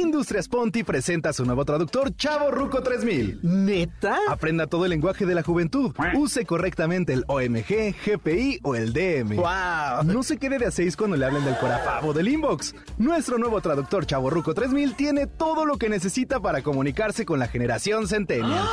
[0.00, 3.40] Industrias Ponti presenta su nuevo traductor Chavo Ruco 3000.
[3.42, 4.16] ¿Neta?
[4.28, 5.92] Aprenda todo el lenguaje de la juventud.
[6.14, 9.36] Use correctamente el OMG, GPI o el DM.
[9.36, 10.04] ¡Wow!
[10.04, 12.74] No se quede de a seis cuando le hablen del corafavo del inbox.
[12.96, 17.48] Nuestro nuevo traductor Chavo Ruco 3000 tiene todo lo que necesita para comunicarse con la
[17.48, 18.66] generación centennial.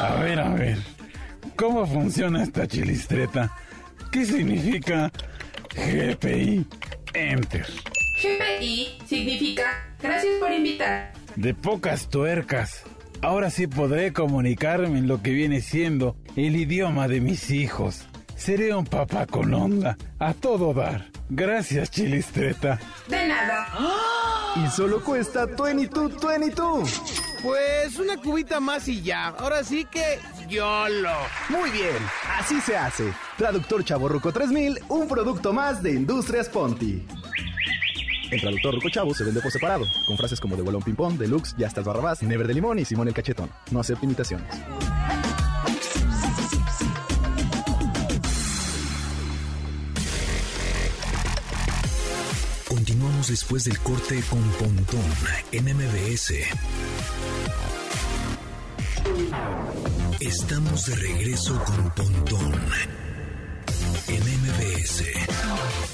[0.00, 0.78] A ver, a ver.
[1.54, 3.54] ¿Cómo funciona esta chilistreta?
[4.10, 5.12] ¿Qué significa
[5.74, 6.66] GPI?
[7.14, 7.66] Enter.
[8.20, 11.12] GPI significa gracias por invitar.
[11.36, 12.82] De pocas tuercas.
[13.22, 18.06] Ahora sí podré comunicarme en lo que viene siendo el idioma de mis hijos.
[18.36, 21.06] Seré un papá con onda, a todo dar.
[21.30, 22.80] Gracias, chilistreta.
[23.08, 23.68] De nada.
[24.56, 27.02] Y solo cuesta 22, 22.
[27.42, 29.28] Pues una cubita más y ya.
[29.28, 31.16] Ahora sí que YOLO.
[31.48, 31.96] Muy bien,
[32.38, 33.12] así se hace.
[33.38, 37.06] Traductor Chavo Ruco 3000, un producto más de Industrias Ponti.
[38.32, 41.54] El traductor Ruco Chavo se vende por separado, con frases como de bolón ping-pong, deluxe,
[41.58, 43.50] ya estás barrabás, never de limón y Simón el cachetón.
[43.70, 44.48] No acepta imitaciones.
[52.66, 55.04] Continuamos después del corte con Pontón
[55.52, 56.32] en MBS.
[60.20, 63.01] Estamos de regreso con Pontón en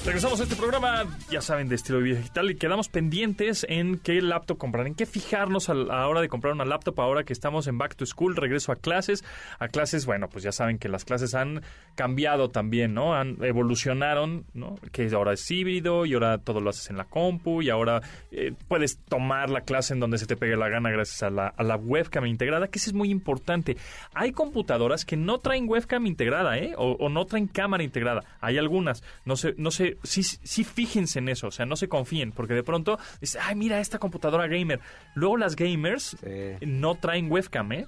[0.05, 4.21] Regresamos a este programa, ya saben, de estilo de digital y quedamos pendientes en qué
[4.21, 7.67] laptop comprar, en qué fijarnos a la hora de comprar una laptop ahora que estamos
[7.67, 9.23] en Back to School, regreso a clases.
[9.59, 11.61] A clases, bueno, pues ya saben que las clases han
[11.93, 13.13] cambiado también, ¿no?
[13.13, 14.75] Han evolucionaron, ¿no?
[14.91, 18.53] Que ahora es híbrido y ahora todo lo haces en la compu y ahora eh,
[18.67, 21.63] puedes tomar la clase en donde se te pegue la gana gracias a la, a
[21.63, 23.77] la webcam integrada, que eso es muy importante.
[24.15, 26.73] Hay computadoras que no traen webcam integrada, ¿eh?
[26.77, 28.23] O, o no traen cámara integrada.
[28.41, 28.78] Hay algunas.
[29.25, 32.53] No sé, no sé, sí, sí fíjense en eso, o sea, no se confíen, porque
[32.53, 34.79] de pronto dices, ay, mira esta computadora gamer.
[35.15, 36.17] Luego las gamers
[36.61, 37.87] no traen webcam, ¿eh?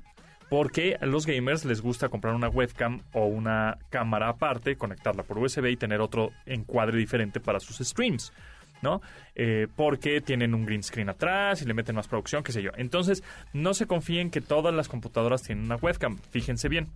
[0.49, 5.38] Porque a los gamers les gusta comprar una webcam o una cámara aparte, conectarla por
[5.38, 8.34] USB y tener otro encuadre diferente para sus streams.
[8.82, 9.01] ¿no?
[9.36, 12.71] Eh, porque tienen un green screen atrás y le meten más producción, qué sé yo.
[12.75, 13.23] Entonces,
[13.54, 16.17] no se confíen que todas las computadoras tienen una webcam.
[16.32, 16.89] Fíjense bien.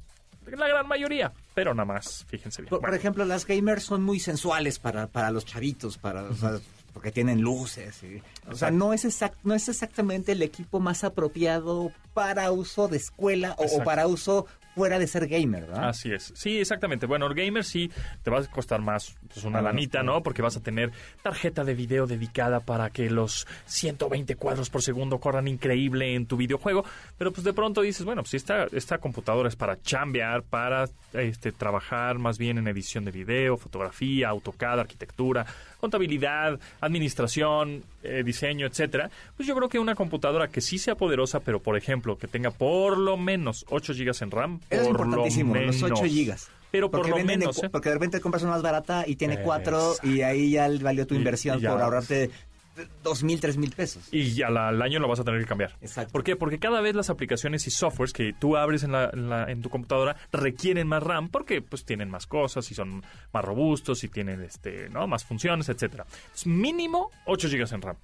[0.45, 2.69] La gran mayoría, pero nada más, fíjense bien.
[2.69, 6.59] Por, ejemplo, las gamers son muy sensuales para, para los chavitos, para, o sea,
[6.93, 8.01] porque tienen luces.
[8.03, 12.87] y- o sea, no es, exact- no es exactamente el equipo más apropiado para uso
[12.87, 15.89] de escuela o- para uso fuera de ser gamer, ¿verdad?
[15.89, 16.33] Así es.
[16.35, 17.05] Sí, exactamente.
[17.05, 17.89] Bueno, el gamer sí
[18.23, 20.21] te va a costar más pues, una lanita, ¿no?
[20.21, 20.91] Porque vas a tener
[21.23, 26.35] tarjeta de video dedicada para que los 120 cuadros por segundo corran increíble en tu
[26.35, 26.83] videojuego.
[27.17, 31.53] Pero pues de pronto dices, bueno, pues esta, esta computadora es para chambear, para este,
[31.53, 35.45] trabajar más bien en edición de video, fotografía, AutoCAD, arquitectura,
[35.79, 39.09] contabilidad, administración, eh, diseño, etcétera.
[39.37, 42.51] Pues yo creo que una computadora que sí sea poderosa, pero por ejemplo, que tenga
[42.51, 46.09] por lo menos 8 GB en RAM, Eso es lo importantísimo, los 8 menos.
[46.09, 46.49] gigas.
[46.71, 47.69] Pero por porque lo de ¿eh?
[47.71, 50.09] Porque de repente compras una más barata y tiene cuatro Exacto.
[50.09, 52.31] y ahí ya valió tu inversión y por ahorrarte
[53.03, 54.07] dos mil, tres mil pesos.
[54.11, 55.75] Y ya al año lo vas a tener que cambiar.
[55.81, 56.11] Exacto.
[56.11, 56.35] ¿Por qué?
[56.35, 59.61] Porque cada vez las aplicaciones y softwares que tú abres en, la, en, la- en
[59.61, 64.09] tu computadora requieren más RAM porque pues tienen más cosas y son más robustos y
[64.09, 65.07] tienen este, ¿no?
[65.07, 66.05] más funciones, etcétera.
[66.45, 67.95] Mínimo 8 GB en RAM.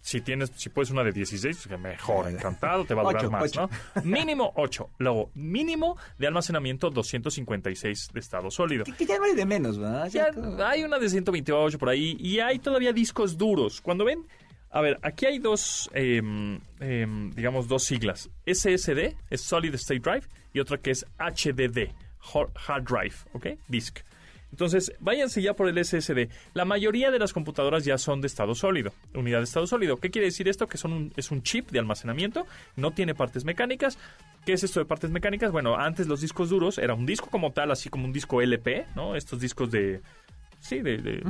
[0.00, 3.54] Si tienes, si puedes una de 16, que mejor, encantado, te va a durar más.
[3.56, 3.68] ¿no?
[4.04, 4.90] Mínimo 8.
[4.98, 8.84] Luego, mínimo de almacenamiento 256 de estado sólido.
[8.84, 10.08] Que, que ya vale de menos, ¿verdad?
[10.08, 13.80] Ya como- hay una de 128 por ahí y hay todavía discos duros.
[13.80, 14.17] Cuando ven,
[14.70, 18.30] a ver, aquí hay dos, em, em, digamos, dos siglas.
[18.46, 21.92] SSD es Solid State Drive y otra que es HDD,
[22.66, 23.46] Hard Drive, ¿ok?
[23.68, 24.00] Disk.
[24.50, 26.30] Entonces, váyanse ya por el SSD.
[26.54, 29.98] La mayoría de las computadoras ya son de estado sólido, unidad de estado sólido.
[29.98, 30.66] ¿Qué quiere decir esto?
[30.66, 33.98] Que son un- es un chip de almacenamiento, no tiene partes mecánicas.
[34.46, 35.52] ¿Qué es esto de partes mecánicas?
[35.52, 38.86] Bueno, antes los discos duros era un disco como tal, así como un disco LP,
[38.96, 39.16] ¿no?
[39.16, 40.00] Estos discos de,
[40.60, 41.22] sí, de, de-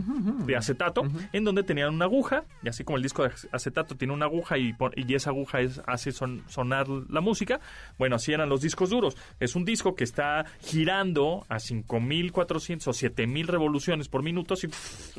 [0.47, 4.15] de acetato, en donde tenían una aguja, y así como el disco de acetato tiene
[4.15, 7.61] una aguja y, y esa aguja es, hace son- sonar la música,
[7.99, 9.17] bueno, así eran los discos duros.
[9.41, 14.69] Es un disco que está girando a 5400 o 7000 revoluciones por minuto, así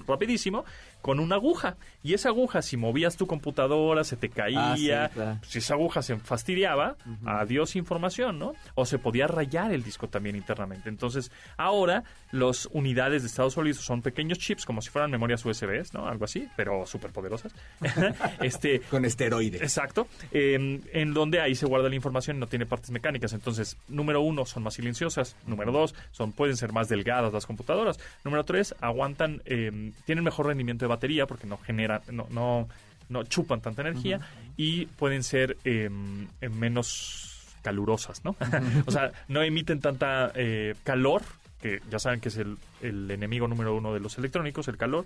[0.08, 0.65] rapidísimo,
[1.02, 1.78] con una aguja.
[2.04, 4.76] Y esa aguja, si movías tu computadora, se te caía, Ah,
[5.10, 5.39] sí, claro.
[5.43, 6.95] si esa aguja se fastidiaba,
[7.26, 8.54] adiós información, ¿no?
[8.76, 10.89] O se podía rayar el disco también internamente.
[10.89, 15.94] Entonces, ahora las unidades de estado sólido son pequeños chips, como si fueran memorias USBs,
[15.94, 16.08] ¿no?
[16.08, 17.54] Algo así, pero súper poderosas.
[18.42, 19.62] este, Con esteroides.
[19.62, 20.08] Exacto.
[20.32, 23.34] Eh, en donde ahí se guarda la información y no tiene partes mecánicas.
[23.34, 25.36] Entonces, número uno, son más silenciosas.
[25.46, 28.00] Número dos, son, pueden ser más delgadas las computadoras.
[28.24, 32.68] Número tres, aguantan, eh, tienen mejor rendimiento de batería porque no generan, no, no
[33.10, 34.20] no chupan tanta energía
[34.56, 38.36] y pueden ser eh, menos calurosas, ¿no?
[38.86, 41.24] o sea, no emiten tanta eh, calor,
[41.62, 45.06] que ya saben que es el, el enemigo número uno de los electrónicos, el calor.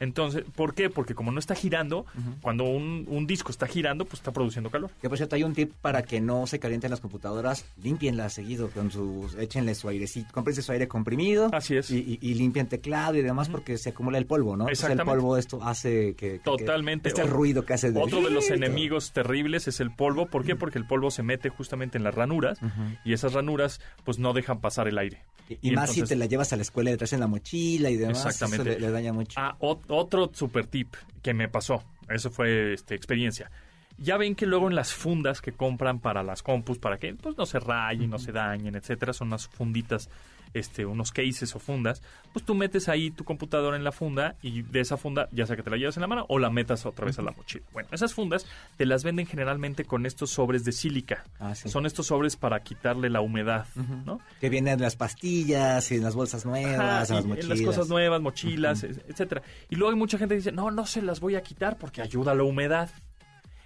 [0.00, 0.90] Entonces, ¿por qué?
[0.90, 2.06] Porque como no está girando,
[2.40, 4.90] cuando un, un disco está girando, pues está produciendo calor.
[5.00, 7.64] Que por cierto, hay un tip para que no se calienten las computadoras.
[7.82, 9.34] Límpienlas seguido con sus.
[9.36, 10.28] Échenle su airecito.
[10.32, 11.50] Cómprense su aire comprimido.
[11.52, 11.90] Así es.
[11.90, 14.64] Y, y, y limpien teclado y demás porque se acumula el polvo, ¿no?
[14.64, 15.20] Entonces, el Exactamente.
[15.22, 16.32] polvo, esto hace que.
[16.32, 17.08] que- Totalmente.
[17.10, 18.00] Este O- ruido que hace de.
[18.00, 20.26] Otro de los enemigos terribles es el polvo.
[20.26, 20.56] ¿Por qué?
[20.56, 22.58] Porque el polvo se mete justamente en las ranuras
[23.04, 25.22] y esas ranuras pues no dejan pasar el aire.
[25.62, 27.96] Y, más si te la llevas a la escuela y traes en la mochila y
[27.96, 28.24] demás.
[28.24, 28.70] Exactamente.
[28.70, 29.34] Eso le, le daña mucho.
[29.40, 29.56] Ah,
[29.90, 31.82] otro super tip que me pasó.
[32.08, 33.50] Eso fue este, experiencia.
[33.98, 37.36] Ya ven que luego en las fundas que compran para las compus, para que pues
[37.36, 40.08] no se rayen, no se dañen, etcétera, son unas funditas,
[40.54, 44.62] este, unos cases o fundas, pues tú metes ahí tu computadora en la funda y
[44.62, 46.86] de esa funda, ya sea que te la llevas en la mano o la metas
[46.86, 47.64] otra vez a la mochila.
[47.72, 51.24] Bueno, esas fundas te las venden generalmente con estos sobres de sílica.
[51.38, 51.68] Ah, sí.
[51.68, 53.66] Son estos sobres para quitarle la humedad,
[54.04, 54.20] ¿no?
[54.40, 56.74] Que vienen en las pastillas y en las bolsas nuevas,
[57.10, 57.48] Ajá, en las mochilas.
[57.58, 59.42] las cosas nuevas, mochilas, et- etcétera.
[59.68, 62.02] Y luego hay mucha gente que dice, no, no se las voy a quitar porque
[62.02, 62.90] ayuda a la humedad.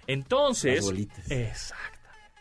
[0.07, 1.31] Entonces, Las bolitas.
[1.31, 1.94] exacto.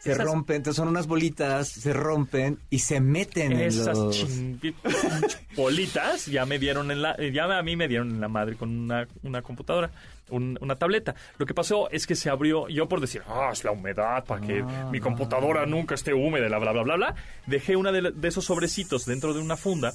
[0.04, 4.14] Se Esas- rompen, entonces son unas bolitas, se rompen y se meten en Esas los...
[4.28, 4.74] chingui-
[5.56, 8.68] bolitas ya me dieron en la, ya a mí me dieron en la madre con
[8.70, 9.90] una, una computadora,
[10.30, 11.14] un- una tableta.
[11.38, 14.40] Lo que pasó es que se abrió, yo por decir, ah, es la humedad, para
[14.46, 14.88] que Ah.
[14.92, 17.14] mi computadora nunca esté húmeda, bla, bla, bla, bla, bla.
[17.46, 19.92] Dejé una de, esos sobrecitos dentro de una funda,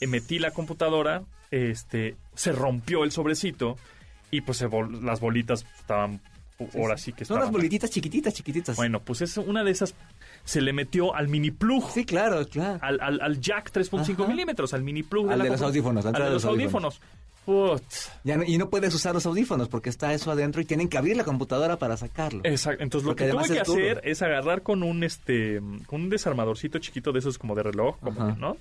[0.00, 3.76] eh, metí la computadora, este, se rompió el sobrecito
[4.30, 6.20] y pues se vol- las bolitas estaban,
[6.76, 7.42] ahora sí que Son estaban.
[7.44, 8.76] unas bolititas chiquititas, chiquititas.
[8.76, 9.94] Bueno, pues es una de esas
[10.44, 11.90] se le metió al mini plug.
[11.92, 12.78] Sí, claro, claro.
[12.82, 14.26] Al, al, al jack 3.5 Ajá.
[14.26, 15.30] milímetros, al mini plug.
[15.30, 17.00] Al la de los audífonos, al Al de de los audífonos.
[18.24, 20.98] Ya no- y no puedes usar los audífonos porque está eso adentro y tienen que
[20.98, 22.42] abrir la computadora para sacarlo.
[22.44, 22.82] Exacto.
[22.82, 23.72] Entonces lo Porque que tuve que duro.
[23.82, 27.96] hacer es agarrar con un este con un desarmadorcito chiquito de esos como de reloj,
[28.00, 28.56] como ¿no?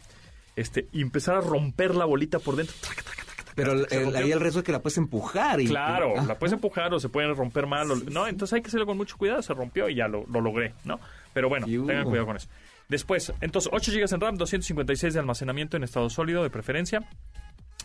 [0.55, 2.73] Este, y empezar a romper la bolita por dentro.
[2.79, 3.26] Trac, trac, trac, trac,
[3.57, 5.59] Pero el- ahí el riesgo es que la puedes empujar.
[5.59, 8.27] Y, Claro, Ah, la puedes empujar o se pueden romper mal, o- ¿no?
[8.27, 10.99] Entonces hay que hacerlo con mucho cuidado, se rompió y ya lo, lo logré, ¿no?
[11.33, 12.47] Pero bueno, tengan cuidado con eso.
[12.87, 17.03] Después, entonces 8 GB en RAM, 256 de almacenamiento en estado sólido de preferencia.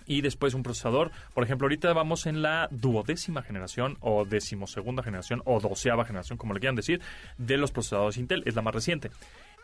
[0.04, 5.42] Y después un procesador, por ejemplo, ahorita vamos en la duodécima generación o decimosegunda generación
[5.44, 7.00] o doceava generación, como le quieran decir,
[7.38, 9.11] de los procesadores Intel, es la más reciente.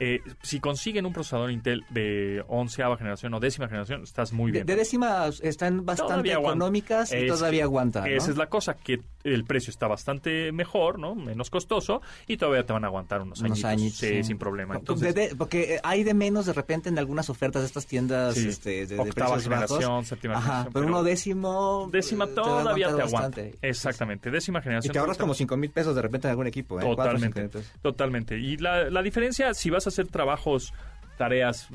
[0.00, 4.58] Eh, si consiguen un procesador Intel de onceava generación o décima generación, estás muy De,
[4.58, 4.66] bien.
[4.66, 8.04] de décima están bastante económicas y todavía aguantan.
[8.04, 8.08] ¿no?
[8.10, 11.14] Esa es la cosa, que el precio está bastante mejor, ¿no?
[11.14, 13.70] Menos costoso y todavía te van a aguantar unos, Unos añitos.
[13.70, 14.24] añitos, sí, sí.
[14.24, 14.74] sin problema.
[14.74, 18.34] De- Entonces, de- porque hay de menos de repente en algunas ofertas de estas tiendas
[18.36, 18.48] Sí.
[18.48, 19.68] este, de, de Octava precios bajos.
[19.78, 21.88] generación, séptima Ajá, generación, pero, pero- uno décimo.
[21.92, 23.42] décima eh, te va a todavía te aguanta.
[23.62, 24.92] Exactamente, décima Y generación.
[24.92, 26.78] te ahorras como 5 mil pesos de repente en algún equipo.
[26.80, 26.84] ¿eh?
[26.84, 28.38] Totalmente, cinco totalmente.
[28.38, 30.72] Y la, la diferencia, si vas a hacer trabajos,
[31.16, 31.68] tareas,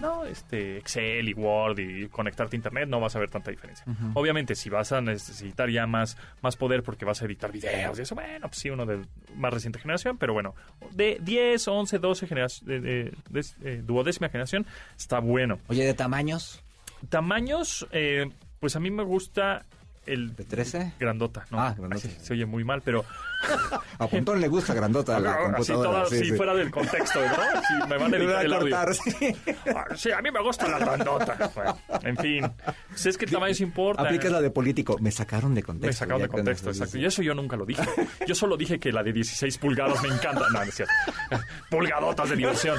[0.00, 3.84] no, este, Excel y Word y conectarte a Internet, no vas a ver tanta diferencia.
[4.14, 8.02] Obviamente, si vas a necesitar ya más, más poder porque vas a editar videos y
[8.02, 9.00] eso, bueno, pues sí, uno de
[9.36, 10.54] más reciente generación, pero bueno,
[10.92, 14.66] de 10, 11, 12 generación, de, de- de- eh, duodécima generación,
[14.96, 15.58] está bueno.
[15.68, 16.62] Oye, de tamaños.
[17.08, 19.64] Tamaños, eh, pues a mí me gusta
[20.06, 20.34] el...
[20.36, 20.94] ¿De 13?
[20.98, 21.60] Grandota, ¿no?
[21.60, 22.06] Ah, grandota.
[22.08, 23.04] Así, se oye muy mal, pero...
[23.98, 25.90] A Pontón le gusta grandota la Así computadora.
[26.04, 27.34] toda- sí, sí, fuera del contexto, ¿no?
[27.34, 28.76] Sí, me van a editar el audio.
[28.94, 29.36] sí.
[29.74, 31.50] Ah, Sí, a mí me gusta la grandota.
[31.54, 32.50] Bueno, en fin,
[32.90, 34.02] pues es que el tamaño se importa.
[34.02, 34.96] Aplicas la de político.
[35.00, 35.86] Me sacaron de contexto.
[35.88, 36.98] Me sacaron de con contexto, exacto.
[36.98, 37.82] Y eso yo nunca lo dije.
[38.26, 40.44] Yo solo dije que la de 16 pulgadas me encanta.
[40.52, 40.92] No, no es cierto.
[41.70, 42.76] Pulgadotas de diversión.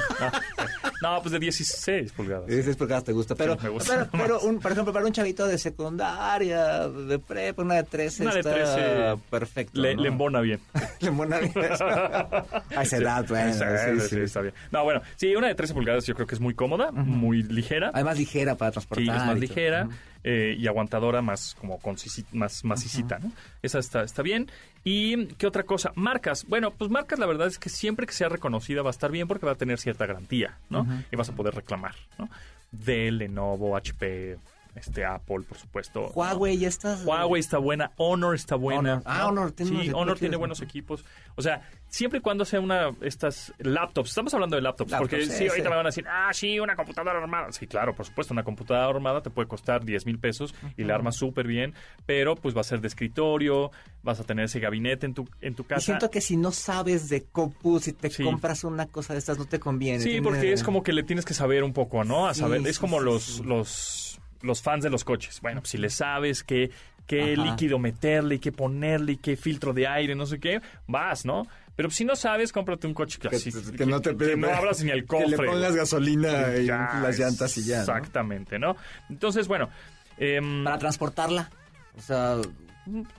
[1.02, 2.46] No, no, pues de 16 pulgadas.
[2.46, 5.46] 16 pulgadas te gusta, pero, me gusta pero, pero un, por ejemplo, para un chavito
[5.46, 9.80] de secundaria, de prepa, una de 13 Una de está 13 perfecto.
[9.80, 10.49] Le, le embona bien.
[10.50, 10.60] Bien.
[12.76, 14.54] A esa edad, bueno, Sí, sí, está bien.
[14.70, 17.90] No, bueno, sí, una de 13 pulgadas yo creo que es muy cómoda, muy ligera.
[17.94, 19.04] Además ligera para transportar.
[19.04, 19.88] Sí, es más y ligera
[20.24, 23.32] eh, y aguantadora, más como consisi- más macicita, ¿no?
[23.62, 24.50] Esa está, está bien.
[24.84, 25.92] ¿Y qué otra cosa?
[25.94, 26.44] Marcas.
[26.46, 29.28] Bueno, pues marcas la verdad es que siempre que sea reconocida va a estar bien
[29.28, 30.86] porque va a tener cierta garantía, ¿no?
[31.10, 32.28] Y vas a poder reclamar, ¿no?
[32.72, 34.36] Dell, Lenovo, HP,
[34.74, 36.08] este Apple, por supuesto.
[36.14, 37.04] Huawei y estas.
[37.04, 38.78] Huawei está buena, Honor está buena.
[38.94, 39.02] Honor.
[39.04, 39.28] Ah, ¿no?
[39.28, 40.64] Honor tiene unos Sí, equipos Honor tiene buenos ¿no?
[40.64, 41.04] equipos.
[41.36, 45.26] O sea, siempre y cuando sea una estas laptops, estamos hablando de laptops, Laptops, porque
[45.26, 45.70] sí, sí, ahorita sí.
[45.70, 47.52] me van a decir, ah, sí, una computadora armada.
[47.52, 50.94] Sí, claro, por supuesto, una computadora armada te puede costar 10 mil pesos y la
[50.94, 51.74] armas súper bien,
[52.06, 53.70] pero pues va a ser de escritorio,
[54.02, 55.80] vas a tener ese gabinete en tu, en tu Y casa.
[55.80, 58.24] siento que si no sabes de compu, si te Sí.
[58.24, 60.00] compras una cosa de estas, no te conviene.
[60.00, 62.26] Sí, porque es como que le tienes que saber un poco, ¿no?
[62.28, 64.09] A saber, es como los, los
[64.42, 65.40] los fans de los coches.
[65.40, 66.70] Bueno, pues si le sabes qué,
[67.06, 67.44] qué Ajá.
[67.44, 71.46] líquido meterle, y qué ponerle, y qué filtro de aire, no sé qué, vas, ¿no?
[71.76, 74.82] Pero si no sabes, cómprate un coche que, así- que no te- que no abras
[74.84, 75.46] ni el que le cofre.
[75.48, 77.80] pongas gasolina y Ya, las llantas y ya.
[77.80, 78.76] Exactamente, ¿no?
[79.08, 79.70] Entonces, bueno.
[80.18, 81.50] em, Para transportarla.
[81.96, 82.36] O sea,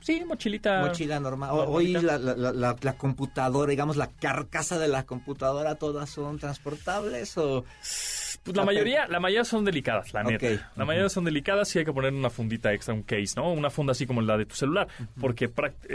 [0.01, 0.81] sí, mochilita.
[0.81, 1.49] mochila normal.
[1.53, 6.37] Hoy la, la- la- la- la computadora, digamos, la carcasa de la computadora, ¿todas son
[6.39, 7.65] transportables o...?
[8.43, 10.71] Pues la mayoría, la mayoría son delicadas, la neta.
[10.75, 13.51] La mayoría son delicadas sí hay que poner una fundita extra, un case, ¿no?
[13.53, 14.87] Una funda así como la de tu celular.
[15.19, 15.47] Porque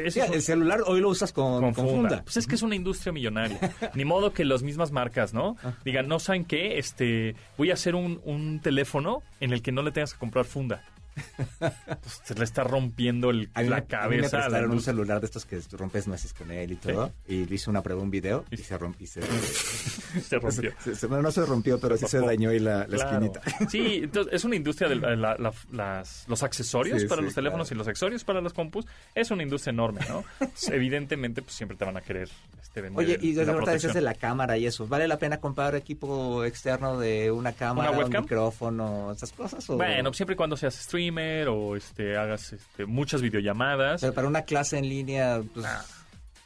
[0.09, 2.09] Sí, el celular hoy lo usas con, con con funda.
[2.09, 2.22] funda.
[2.22, 3.59] Pues es que es una industria millonaria.
[3.94, 5.57] Ni modo que las mismas marcas, ¿no?
[5.64, 5.72] Ah.
[5.84, 9.82] Digan, no saben qué, este, voy a hacer un, un teléfono en el que no
[9.82, 10.84] le tengas que comprar funda.
[11.59, 14.45] Pues se le está rompiendo el- A la me- a mí me cabeza.
[14.45, 17.12] a la un celular de estos que rompes nueces con él y todo.
[17.27, 19.05] Y hice una prueba, un video y se rompió.
[19.05, 20.73] Y se, Se rompió.
[20.95, 23.27] se- no se rompió, pero sí se dañó y la, la Claro.
[23.27, 23.69] esquinita.
[23.71, 25.37] Sí, entonces es una industria de la-
[25.73, 27.77] las, los accesorios Sí, para sí, los teléfonos claro.
[27.77, 28.87] y los accesorios para las compus.
[29.14, 30.25] Es una industria enorme, ¿no?
[30.71, 32.29] Evidentemente, pues siempre te van a querer
[32.61, 33.93] este, vender Oye, y desde ahorita protección.
[33.95, 34.87] de la cámara y eso.
[34.87, 39.69] ¿Vale la pena comprar equipo externo de una cámara, ¿Una un micrófono, esas cosas?
[39.71, 39.77] O...
[39.77, 40.75] Bueno, siempre y cuando seas
[41.07, 44.01] streamer o este, hagas este, muchas videollamadas.
[44.01, 45.67] Pero para una clase en línea, pues...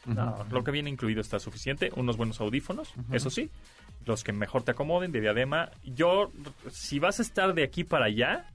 [0.07, 1.91] No, lo que viene incluido está suficiente.
[1.95, 3.51] Unos buenos audífonos, eso sí.
[4.07, 5.71] Los que mejor te acomoden, de diadema.
[5.85, 6.33] Yo,
[6.71, 8.47] si vas a estar de aquí para allá,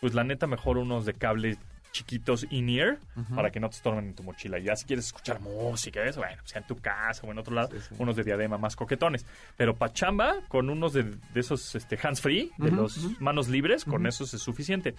[0.00, 1.58] pues la neta, mejor unos de cable
[1.92, 2.98] chiquitos in-ear
[3.34, 4.58] para que no te estorben en tu mochila.
[4.58, 7.70] Ya si quieres escuchar música, eso, bueno, sea en tu casa o en otro lado,
[7.98, 9.26] unos de diadema más coquetones.
[9.56, 14.06] Pero para chamba, con unos de, de esos este, hands-free, de los manos libres, con
[14.06, 14.94] esos es suficiente.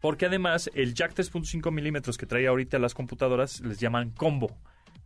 [0.00, 4.56] Porque además, el jack 3.5 milímetros que trae ahorita las computadoras les llaman combo.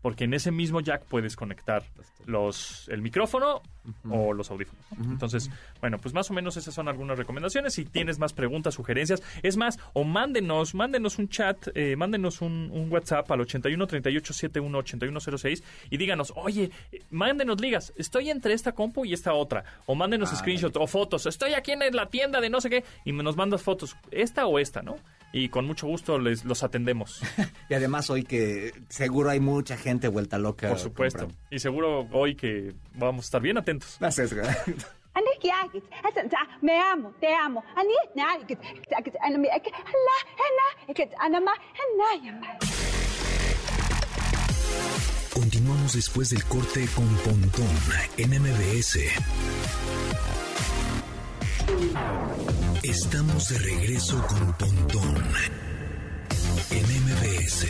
[0.01, 1.83] Porque en ese mismo jack puedes conectar
[2.25, 3.63] los, el micrófono
[4.09, 4.85] o los audífonos.
[4.97, 5.13] ¿no?
[5.13, 7.75] Entonces, bueno, pues más o menos esas son algunas recomendaciones.
[7.75, 12.71] Si tienes más preguntas, sugerencias, es más, o mándenos, mándenos un chat, eh, mándenos un,
[12.73, 18.53] un WhatsApp al 81 38 71 8106 y díganos, oye, eh, mándenos ligas, estoy entre
[18.53, 19.65] esta compu y esta otra.
[19.87, 22.85] O mándenos Ah, screenshots o fotos, estoy aquí en la tienda de no sé qué
[23.05, 24.97] y nos mandas fotos, esta o esta, ¿no?
[25.33, 27.21] Y con mucho gusto les los atendemos.
[27.69, 30.69] Y además hoy que seguro hay mucha gente vuelta loca.
[30.69, 31.21] Por supuesto.
[31.21, 31.47] comprando.
[31.51, 33.97] Y seguro hoy que vamos a estar bien atentos.
[34.01, 34.47] Gracias, güey.
[36.61, 37.65] Me amo, te amo.
[45.33, 47.69] Continuamos después del corte con Pontón
[48.17, 48.99] en MBS.
[52.89, 55.23] Estamos de regreso con Pontón
[56.71, 57.67] en MBS.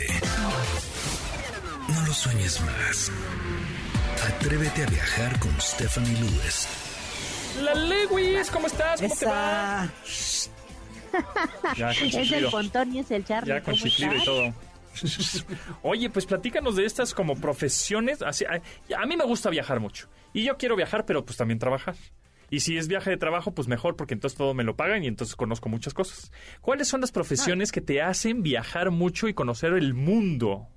[1.89, 3.11] No lo sueñes más.
[4.25, 6.69] Atrévete a viajar con Stephanie Lewis.
[7.61, 9.01] La Lewis, ¿cómo estás?
[9.01, 9.89] ¿Cómo te va?
[11.75, 13.49] Ya con Es el pontón y es el Charlie.
[13.49, 14.53] Ya con ¿cómo chiflido y todo.
[15.83, 18.21] Oye, pues platícanos de estas como profesiones.
[18.21, 18.61] Así, a,
[18.97, 20.07] a mí me gusta viajar mucho.
[20.31, 21.95] Y yo quiero viajar, pero pues también trabajar.
[22.49, 25.07] Y si es viaje de trabajo, pues mejor, porque entonces todo me lo pagan y
[25.07, 26.31] entonces conozco muchas cosas.
[26.61, 30.67] ¿Cuáles son las profesiones que te hacen viajar mucho y conocer el mundo?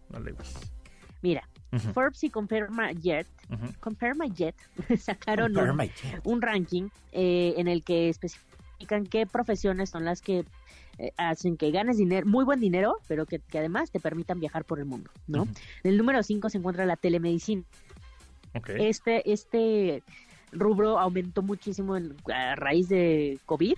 [1.23, 1.49] Mira.
[1.95, 3.67] Forbes y Confirma Jet, Ujú.
[3.81, 4.55] Confirma Jet
[4.99, 6.21] sacaron Confirma un, Jet.
[6.25, 10.45] un ranking eh, en el que especifican qué profesiones son las que
[10.99, 14.67] eh, hacen que ganes dinero, muy buen dinero, pero que, que además te permitan viajar
[14.67, 15.45] por el mundo, ¿no?
[15.83, 17.63] En el número 5 se encuentra la telemedicina.
[18.69, 20.03] Este, este
[20.53, 23.75] rubro aumentó muchísimo en- a raíz de COVID,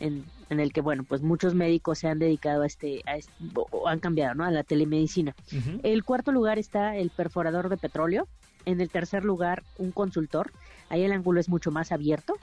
[0.00, 3.32] en, en el que, bueno, pues muchos médicos se han dedicado a este, a este-
[3.54, 4.44] o han cambiado, ¿no?
[4.44, 5.34] A la telemedicina.
[5.82, 8.28] El cuarto lugar está el perforador de petróleo.
[8.64, 10.52] En el tercer lugar, un consultor.
[10.88, 12.34] Ahí el ángulo es mucho más abierto.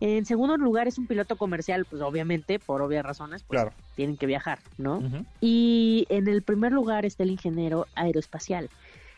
[0.00, 3.76] En segundo lugar es un piloto comercial, pues obviamente, por obvias razones, pues Claro.
[3.96, 4.98] tienen que viajar, ¿no?
[5.42, 8.70] Y en el primer lugar está el ingeniero aeroespacial.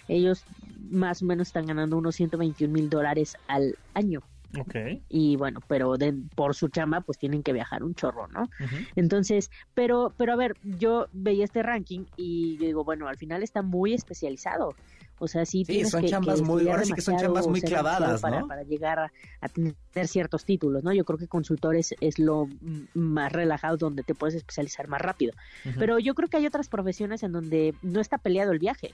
[0.09, 0.45] Ellos
[0.91, 4.23] más o menos están ganando unos 121 mil dólares al año.
[4.59, 4.75] Ok.
[5.09, 8.49] Y bueno, pero de- por su chamba, pues tienen que viajar un chorro, ¿no?
[8.97, 13.43] Entonces, pero, pero a ver, yo veía este ranking y yo digo, bueno, al final
[13.43, 14.77] está muy especializado.
[15.19, 17.47] O sea, sí, Sí, tienes son que, chambas que muy- ahora sí que son chambas
[17.47, 18.49] muy clavadas, para, ¿no?
[18.49, 19.75] para llegar a, a tener
[20.07, 20.93] ciertos títulos, ¿no?
[20.93, 22.49] Yo creo que consultores es lo
[22.95, 25.33] más relajado donde te puedes especializar más rápido.
[25.79, 28.93] Pero yo creo que hay otras profesiones en donde no está peleado el viaje.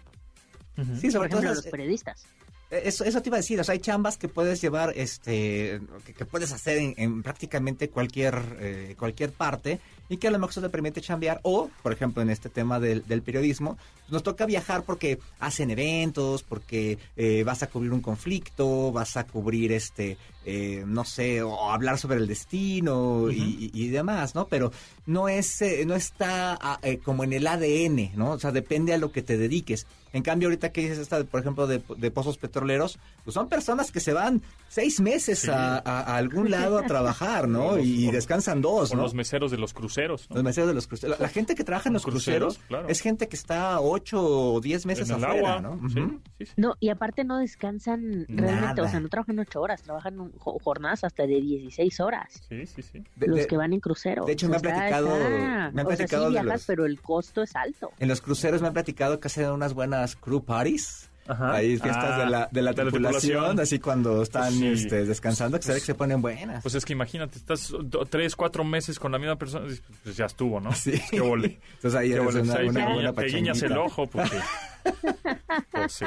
[1.00, 2.24] Sí, sobre Por ejemplo, todo los esas- periodistas.
[2.70, 6.12] Eso, eso te iba a decir, o sea, hay chambas que puedes llevar, este, que,
[6.12, 10.50] que puedes hacer en, en prácticamente cualquier, eh, cualquier parte y que a lo mejor
[10.50, 11.40] eso te permite chambear.
[11.44, 13.78] O, por ejemplo, en este tema del, del periodismo,
[14.10, 19.24] nos toca viajar porque hacen eventos, porque eh, vas a cubrir un conflicto, vas a
[19.26, 24.46] cubrir, este, eh, no sé, o hablar sobre el destino y, y- y demás, ¿no?
[24.46, 24.72] Pero
[25.06, 28.32] no es, eh, no está ah, eh, como en el ADN, ¿no?
[28.32, 29.86] O sea, depende a lo que te dediques.
[30.12, 33.92] En cambio, ahorita que dices esta, por ejemplo, de, de pozos petroleros, pues son personas
[33.92, 35.50] que se van seis meses Sí.
[35.50, 37.76] a, a- a algún lado a trabajar, ¿no?
[37.76, 39.02] Los- y o- descansan dos, O ¿no?
[39.02, 40.28] los meseros de los cruceros.
[40.30, 40.36] ¿no?
[40.36, 41.18] Los meseros de los cruceros.
[41.20, 42.88] La gente que trabaja en los, Los cruceros, cruceros, claro.
[42.88, 44.22] es gente que está ocho
[44.54, 45.88] o diez meses En el afuera, agua, ¿no?
[45.88, 46.46] sí.
[46.56, 51.24] No, y aparte no descansan realmente, o sea, no trabajan ocho horas, trabajan jornadas hasta
[51.26, 52.40] de 16 horas.
[52.48, 53.02] Sí, sí, sí.
[53.16, 54.24] De- los de- que van en crucero.
[54.24, 57.00] de hecho, me han platicado- está- me han o sea, platicado viajas, los- pero el
[57.00, 57.90] costo es alto.
[57.98, 61.04] En los cruceros me han platicado que hacen unas buenas crew parties.
[61.30, 61.52] Ajá.
[61.56, 63.60] Ahí fiestas Ah, de la, de la de la tripulación, tripulación.
[63.60, 64.66] así cuando están Sí.
[64.68, 66.62] este, descansando, que se ve que se ponen buenas.
[66.62, 69.66] Pues es que imagínate, estás do- tres, cuatro meses con la misma persona,
[70.04, 70.72] pues ya estuvo, ¿no?
[70.74, 70.92] Sí.
[71.10, 71.58] Qué ole.
[71.74, 74.38] Entonces ahí eres una, Pues una te, buena te guiñas el ojo porque...
[75.70, 76.04] pues sí,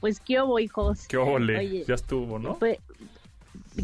[0.00, 1.06] Pues qué hubo, hijos.
[1.08, 1.58] qué ole.
[1.58, 2.58] Oye, ya estuvo, ¿no?
[2.58, 2.78] pues,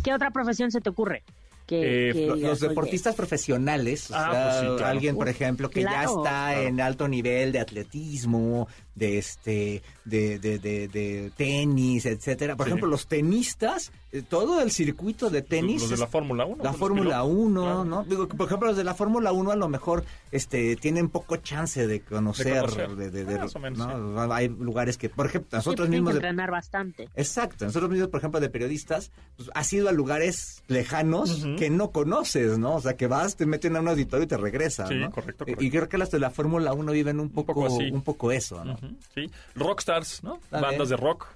[0.05, 1.23] ¿Qué otra profesión se te ocurre?
[1.67, 4.87] Que, Eh, que digas, Los oye, deportistas profesionales, o Ah, sea, pues sí, claro.
[4.87, 6.11] alguien, por ejemplo, que ya claro.
[6.19, 6.63] está Claro.
[6.63, 8.69] en alto nivel de atletismo,
[8.99, 12.57] de este, de, de, de, de tenis, etcétera.
[12.57, 12.71] Por Sí.
[12.71, 16.65] ejemplo, los tenistas, eh, todo el circuito de tenis, Los de la Fórmula 1.
[16.65, 17.33] la Fórmula pilotos.
[17.47, 17.85] 1, Claro.
[17.85, 18.05] ¿no?
[18.05, 21.87] Digo, por ejemplo, los de la Fórmula 1 a lo mejor este tienen poco chance
[21.87, 22.97] de conocer, De conocer.
[22.97, 24.33] de, de- de- Más o menos, ¿no?
[24.33, 27.09] Hay lugares que, por ejemplo, sí, nosotros pues, tienen mismos entrenar bastante.
[27.15, 31.91] Exacto, nosotros mismos, por ejemplo, de periodistas, pues has ido a lugares lejanos que no
[31.91, 32.77] conoces, ¿no?
[32.77, 35.11] O sea, que vas, te meten a un auditorio y te regresas, Sí, ¿no?
[35.11, 35.71] correcto, Y- Y correcto.
[35.71, 37.91] creo que las de la Fórmula 1 viven un poco, poco así.
[37.91, 38.77] un poco eso, ¿no?
[39.15, 40.39] Sí, rockstars, ¿no?
[40.51, 40.71] También.
[40.73, 41.27] Bandas de rock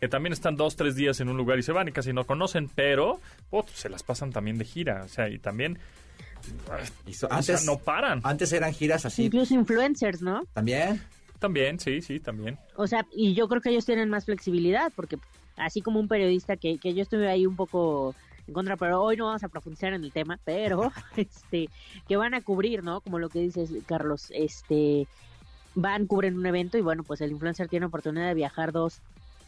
[0.00, 2.24] que también están dos, tres días en un lugar y se van y casi no
[2.24, 3.20] conocen, pero
[3.50, 5.78] oh, se las pasan también de gira, o sea, y también
[7.06, 8.20] Y so- o sea, antes, no paran.
[8.24, 10.42] antes eran giras así, Incluso influencers, ¿no?
[10.52, 11.00] también.
[11.38, 12.58] También, sí, sí, también.
[12.76, 15.18] O sea, y yo creo que ellos tienen más flexibilidad, porque
[15.56, 18.14] así como un periodista que, que yo estuve ahí un poco
[18.46, 21.68] en contra, pero hoy no vamos a profundizar en el tema, pero este
[22.08, 23.00] que van a cubrir, ¿no?
[23.00, 25.06] Como lo que dices, Carlos, este
[25.74, 29.00] van, cubren un evento y bueno, pues el influencer tiene oportunidad de viajar dos,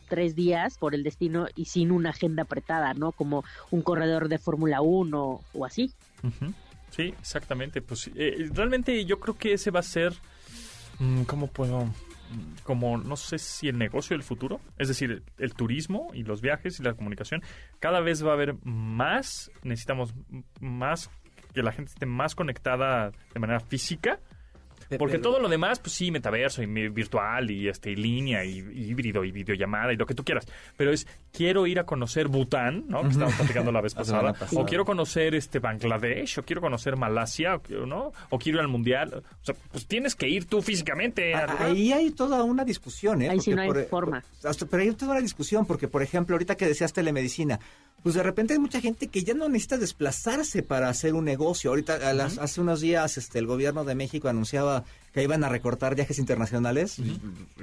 [0.09, 3.12] tres días por el destino y sin una agenda apretada, ¿no?
[3.12, 5.93] Como un corredor de Fórmula 1 o así.
[6.91, 7.83] Sí, exactamente.
[7.83, 10.14] Pues eh, realmente yo creo que ese va a ser,
[10.99, 11.85] mm, ¿cómo puedo?
[11.85, 16.41] Mm, Como no sé si el negocio del futuro, es decir, el turismo y los
[16.41, 17.43] viajes y la comunicación,
[17.81, 20.14] cada vez va a haber más, necesitamos
[20.61, 21.11] más
[21.53, 24.18] que la gente esté más conectada de manera física,
[24.99, 28.59] porque Pero- todo lo demás, pues sí, metaverso y virtual y este y línea y,
[28.59, 30.47] y híbrido y videollamada y lo que tú quieras.
[30.76, 33.03] Pero es quiero ir a conocer Bután, ¿no?
[33.03, 34.32] Que estábamos platicando la vez La pasada.
[34.32, 34.62] pasada.
[34.62, 38.12] O quiero conocer este Bangladesh, o quiero conocer Malasia, o quiero- ¿no?
[38.30, 39.14] O quiero ir al mundial.
[39.14, 41.35] O sea, pues tienes que ir tú físicamente.
[41.35, 41.64] A-.
[41.66, 43.30] Ahí hay toda una discusión, ¿eh?
[43.30, 44.24] Ahí sí Porque no hay por- forma.
[44.41, 47.59] por- hasta- pero hay toda una discusión, porque, por ejemplo, ahorita que decías telemedicina,
[48.05, 51.71] pues de repente hay mucha gente que ya no necesita desplazarse para hacer un negocio.
[51.71, 55.49] Ahorita, a las- hace unos días, este, el gobierno de México anunciaba que iban a
[55.49, 56.99] recortar viajes internacionales.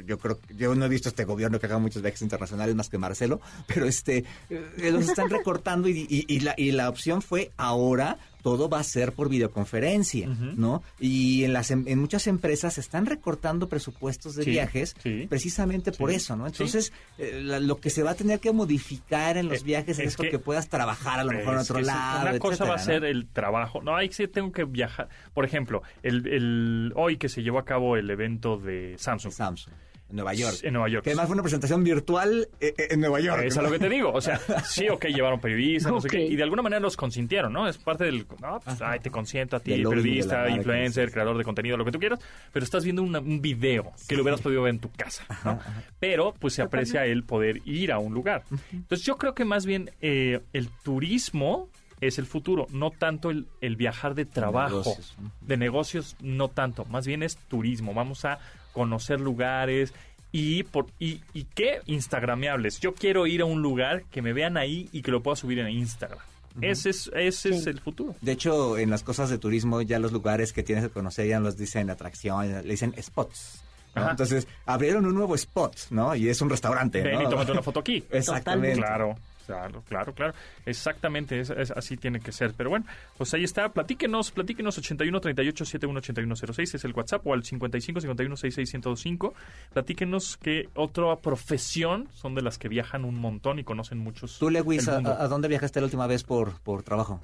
[0.08, 2.89] Yo creo que yo no he visto este gobierno que haga muchos viajes internacionales más
[2.89, 7.22] que Marcelo, pero este, eh, los están recortando y, y- y la, y la opción
[7.22, 10.84] fue ahora todo va a ser por videoconferencia, ¿no?
[11.00, 15.28] Y en las em- en muchas empresas se están recortando presupuestos de Sí, viajes sí.
[15.30, 16.48] precisamente por eso, ¿no?
[16.48, 20.00] Entonces, eh, la- lo que se va a tener que modificar en los Eh, viajes
[20.00, 22.30] es, es que- puedas trabajar a lo mejor en otro lado.
[22.30, 23.82] Una cosa va a ser el trabajo.
[23.82, 25.08] No, ahí sí tengo que viajar.
[25.34, 28.96] Por ejemplo, el, el- hoy que se llevó a cabo el evento de.
[28.98, 29.32] Samsung.
[29.34, 29.74] Samsung,
[30.12, 30.57] en Nueva York.
[30.62, 31.03] En Nueva York.
[31.03, 33.41] Que además fue una presentación virtual eh, eh, en Nueva York.
[33.43, 34.12] Es lo que te digo.
[34.14, 36.22] O sea, sí, ok, llevaron periodistas, no sé qué.
[36.26, 37.68] Y de alguna manera los consintieron, ¿no?
[37.68, 38.28] Es parte del.
[38.41, 41.14] No, pues, ay, te consiento a ti, de periodista, marca, influencer, sí.
[41.14, 42.20] creador de contenido, lo que tú quieras.
[42.53, 45.59] Pero estás viendo una- un video que lo hubieras podido ver en tu casa, ¿no?
[45.99, 48.43] Pero, pues se aprecia el poder ir a un lugar.
[48.72, 51.70] Entonces, yo creo que más bien eh, el turismo
[52.01, 54.78] es el futuro, no tanto el, el viajar de trabajo.
[54.80, 55.16] negocios.
[55.41, 56.84] De negocios, no tanto.
[56.86, 57.93] Más bien es turismo.
[57.93, 58.39] Vamos a
[58.74, 59.93] conocer lugares.
[60.34, 62.80] Y, por, y, y qué instagrameables.
[62.80, 65.59] Yo quiero ir a un lugar que me vean ahí y que lo pueda subir
[65.59, 66.19] en Instagram.
[66.61, 68.15] Ese es, ese es el futuro.
[68.22, 71.39] De hecho, en las cosas de turismo, ya los lugares que tienes que conocer ya
[71.39, 73.63] los dicen atracción, le dicen spots.
[73.95, 76.15] Entonces, abrieron un nuevo spot, ¿no?
[76.15, 77.24] Y es un restaurante, Ven ¿no?
[77.24, 78.03] y tómate una foto aquí.
[78.09, 78.80] Exactamente.
[78.80, 79.17] Claro.
[79.52, 80.34] Claro, claro, claro.
[80.66, 82.54] Exactamente, es, es- así tiene que ser.
[82.56, 82.86] Pero bueno,
[83.18, 83.70] pues ahí está.
[83.70, 88.74] Platíquenos, platíquenos 81 38 71 81 06 es el WhatsApp o al 55 51 66
[88.76, 89.34] 1025.
[89.74, 94.39] Platíquenos qué otra profesión son de las que viajan un montón y conocen muchos.
[94.39, 97.20] Tú, Lewis, ¿a, a dónde viajaste la última vez por, por trabajo?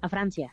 [0.00, 0.50] A Francia.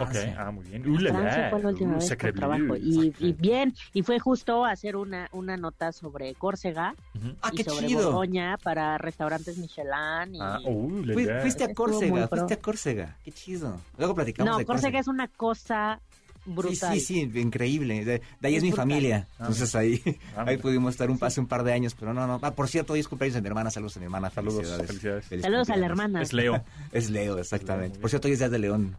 [0.00, 0.88] Ok, ah, muy bien.
[0.88, 2.76] Uh, la, Francia fue la última Uh, vez trabajo.
[2.76, 6.94] Y, y bien, y fue justo hacer una, una nota sobre Córcega
[7.42, 8.04] Ah, y qué sobre chido.
[8.06, 10.34] Borgoña para restaurantes Michelin.
[10.34, 10.38] Y...
[10.40, 11.40] Ah, uh, la, Fui- la.
[11.40, 13.16] fuiste a Córcega, fuiste a Córcega.
[13.24, 13.80] Qué chido.
[13.98, 15.00] Luego platicamos no, de Córcega Córcega.
[15.00, 16.00] es una cosa
[16.46, 16.92] brutal.
[16.94, 18.04] Sí, sí, sí, increíble.
[18.04, 18.82] De, de ahí Es es mi brutal.
[18.88, 19.26] familia.
[19.32, 20.02] Ah, Entonces ahí,
[20.36, 22.38] Ah, ahí pudimos estar un, hace un par de años, pero no, no.
[22.42, 23.70] Ah, por cierto, hoy es cumpleaños de mi hermana.
[23.70, 24.28] Saludos a mi hermana.
[24.30, 24.86] Saludos, Felicidades.
[24.86, 25.24] felicidades.
[25.26, 26.20] Feliz Saludos a la hermana.
[26.22, 26.62] Es Leo.
[26.92, 27.98] Es Leo, exactamente.
[27.98, 28.96] Por cierto, hoy es Día de León.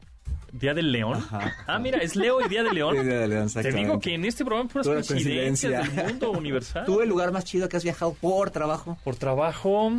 [0.60, 1.18] ¿Día del León?
[1.18, 1.54] Ajá.
[1.68, 2.96] Ah, mira, es Leo y Día de León.
[3.06, 6.04] Día Te digo que en este programa puras Pura coincidencias coincidencia.
[6.04, 6.86] del mundo universal.
[6.86, 8.98] ¿Tú el lugar más chido que has viajado por trabajo?
[9.04, 9.90] Por trabajo,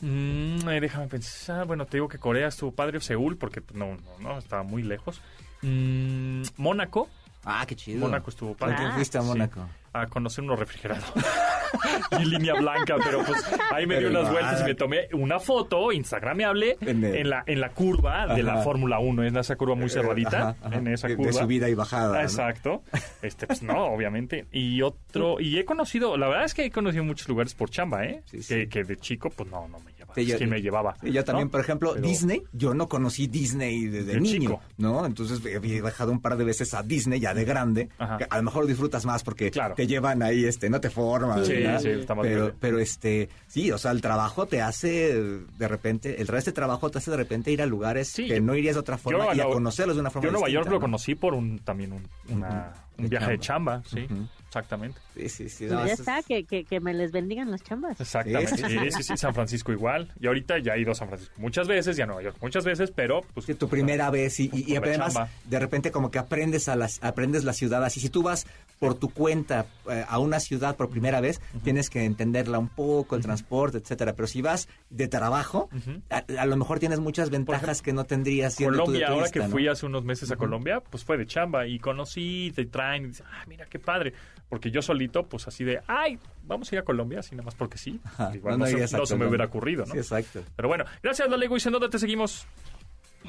[0.00, 1.66] mm, déjame pensar.
[1.66, 4.84] Bueno, te digo que Corea estuvo padre, Seúl, porque pues, no, no, no, estaba muy
[4.84, 5.20] lejos.
[5.62, 7.08] Mm, Mónaco,
[7.50, 8.00] Ah, qué chido.
[8.00, 8.76] Mónaco estuvo ¿Con padre.
[8.76, 9.26] quién fuiste a Sí.
[9.28, 9.66] Mónaco?
[9.94, 11.04] A conocer unos refrigerados.
[12.20, 13.42] y línea blanca, pero pues
[13.72, 17.30] ahí me Pero di unas vueltas y me tomé una foto instagramable En el- en
[17.30, 18.58] la, en la curva de la.
[18.62, 20.76] Fórmula 1, en esa curva muy cerradita, Ajá, ajá.
[20.76, 21.26] en esa curva.
[21.26, 22.22] De subida y bajada.
[22.22, 22.82] Exacto.
[23.22, 24.46] Este, pues no, obviamente.
[24.52, 28.04] Y otro, y he conocido, la verdad es que he conocido muchos lugares por chamba,
[28.04, 28.22] ¿eh?
[28.26, 28.54] Sí, sí.
[28.54, 29.97] Que, que de chico, pues no, no me.
[30.14, 30.96] Sí, yo- quien me llevaba.
[31.00, 31.50] Sí, yo también, ¿no?
[31.52, 34.60] por ejemplo, Pero- Disney, yo no conocí Disney desde De niño, chico.
[34.78, 35.04] ¿no?
[35.06, 38.18] Entonces he viajado un par de veces a Disney ya de grande, Ajá.
[38.18, 39.74] que a lo mejor lo disfrutas más porque Claro.
[39.74, 42.56] te llevan ahí, este, no te formas, Sí, sí, está más pero, verde.
[42.60, 45.14] pero este, sí, o sea, el trabajo te hace
[45.58, 48.54] de repente, el resto de trabajo te hace de repente ir a lugares que no
[48.54, 50.80] irías de otra forma y a conocerlos de una forma Yo Nueva York lo ¿no?
[50.80, 54.06] conocí por un también un, una- un De viaje de chamba, sí,
[54.46, 55.00] exactamente.
[55.14, 55.64] Sí, sí, sí.
[55.66, 58.00] Pues no, ya es- está, que, que, que me les bendigan las chambas.
[58.00, 58.56] Exactamente.
[58.56, 60.12] Sí, Sí, sí, San Francisco igual.
[60.20, 62.64] Y ahorita ya he ido a San Francisco muchas veces y a Nueva York muchas
[62.64, 65.28] veces, pero pues Sí, tu primera vez y, además chamba.
[65.44, 68.46] de repente como que aprendes a las aprendes la ciudad así si tú vas
[68.78, 73.16] por tu cuenta eh, a una ciudad por primera vez tienes que entenderla un poco
[73.16, 75.68] el transporte etcétera pero si vas de trabajo
[76.10, 79.30] a, a lo mejor tienes muchas ventajas que no tendrías siendo tú de Colombia, ahora
[79.30, 79.48] que ¿no?
[79.48, 82.66] fui hace unos meses a Colombia, pues fue de chamba y conocí, te
[82.96, 84.12] y ah, mira qué padre.
[84.48, 87.54] Porque yo solito, pues así de, ay, vamos a ir a Colombia, así nada más
[87.54, 88.00] porque sí.
[88.04, 89.92] Ajá, Igual no, no, se, no se me hubiera ocurrido, ¿no?
[89.92, 91.66] sí exacto Pero bueno, gracias, Lale Luis.
[91.66, 92.46] ¿En dónde te seguimos?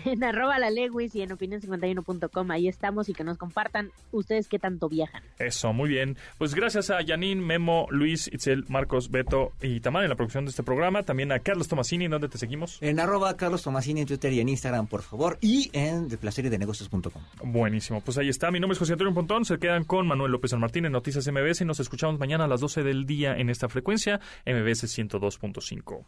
[0.05, 2.51] En arroba la Lewis y en opinión51.com.
[2.51, 5.23] Ahí estamos y que nos compartan ustedes qué tanto viajan.
[5.37, 6.17] Eso, muy bien.
[6.37, 10.51] Pues gracias a Janine, Memo, Luis, Itzel, Marcos, Beto y Tamara en la producción de
[10.51, 11.03] este programa.
[11.03, 12.77] También a Carlos Tomasini, ¿en dónde te seguimos?
[12.81, 18.01] en arroba Carlos Tomasini en Twitter y en Instagram por favor y en deplaceriedenegocios.com Buenísimo,
[18.01, 18.51] pues ahí está.
[18.51, 19.45] Mi nombre es José Antonio Pontón.
[19.45, 22.47] Se quedan con Manuel López San Martín en Noticias MBS y nos escuchamos mañana a
[22.47, 26.05] las 12 del día en esta frecuencia, MBS 102.5.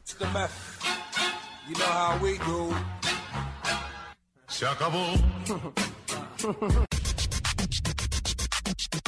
[1.68, 2.74] You know how we do.
[4.47, 5.05] Se acabó.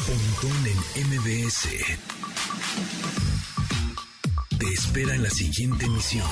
[0.06, 0.78] Pontón en
[1.10, 1.68] MBS.
[4.60, 6.28] Te espera en la siguiente emisión.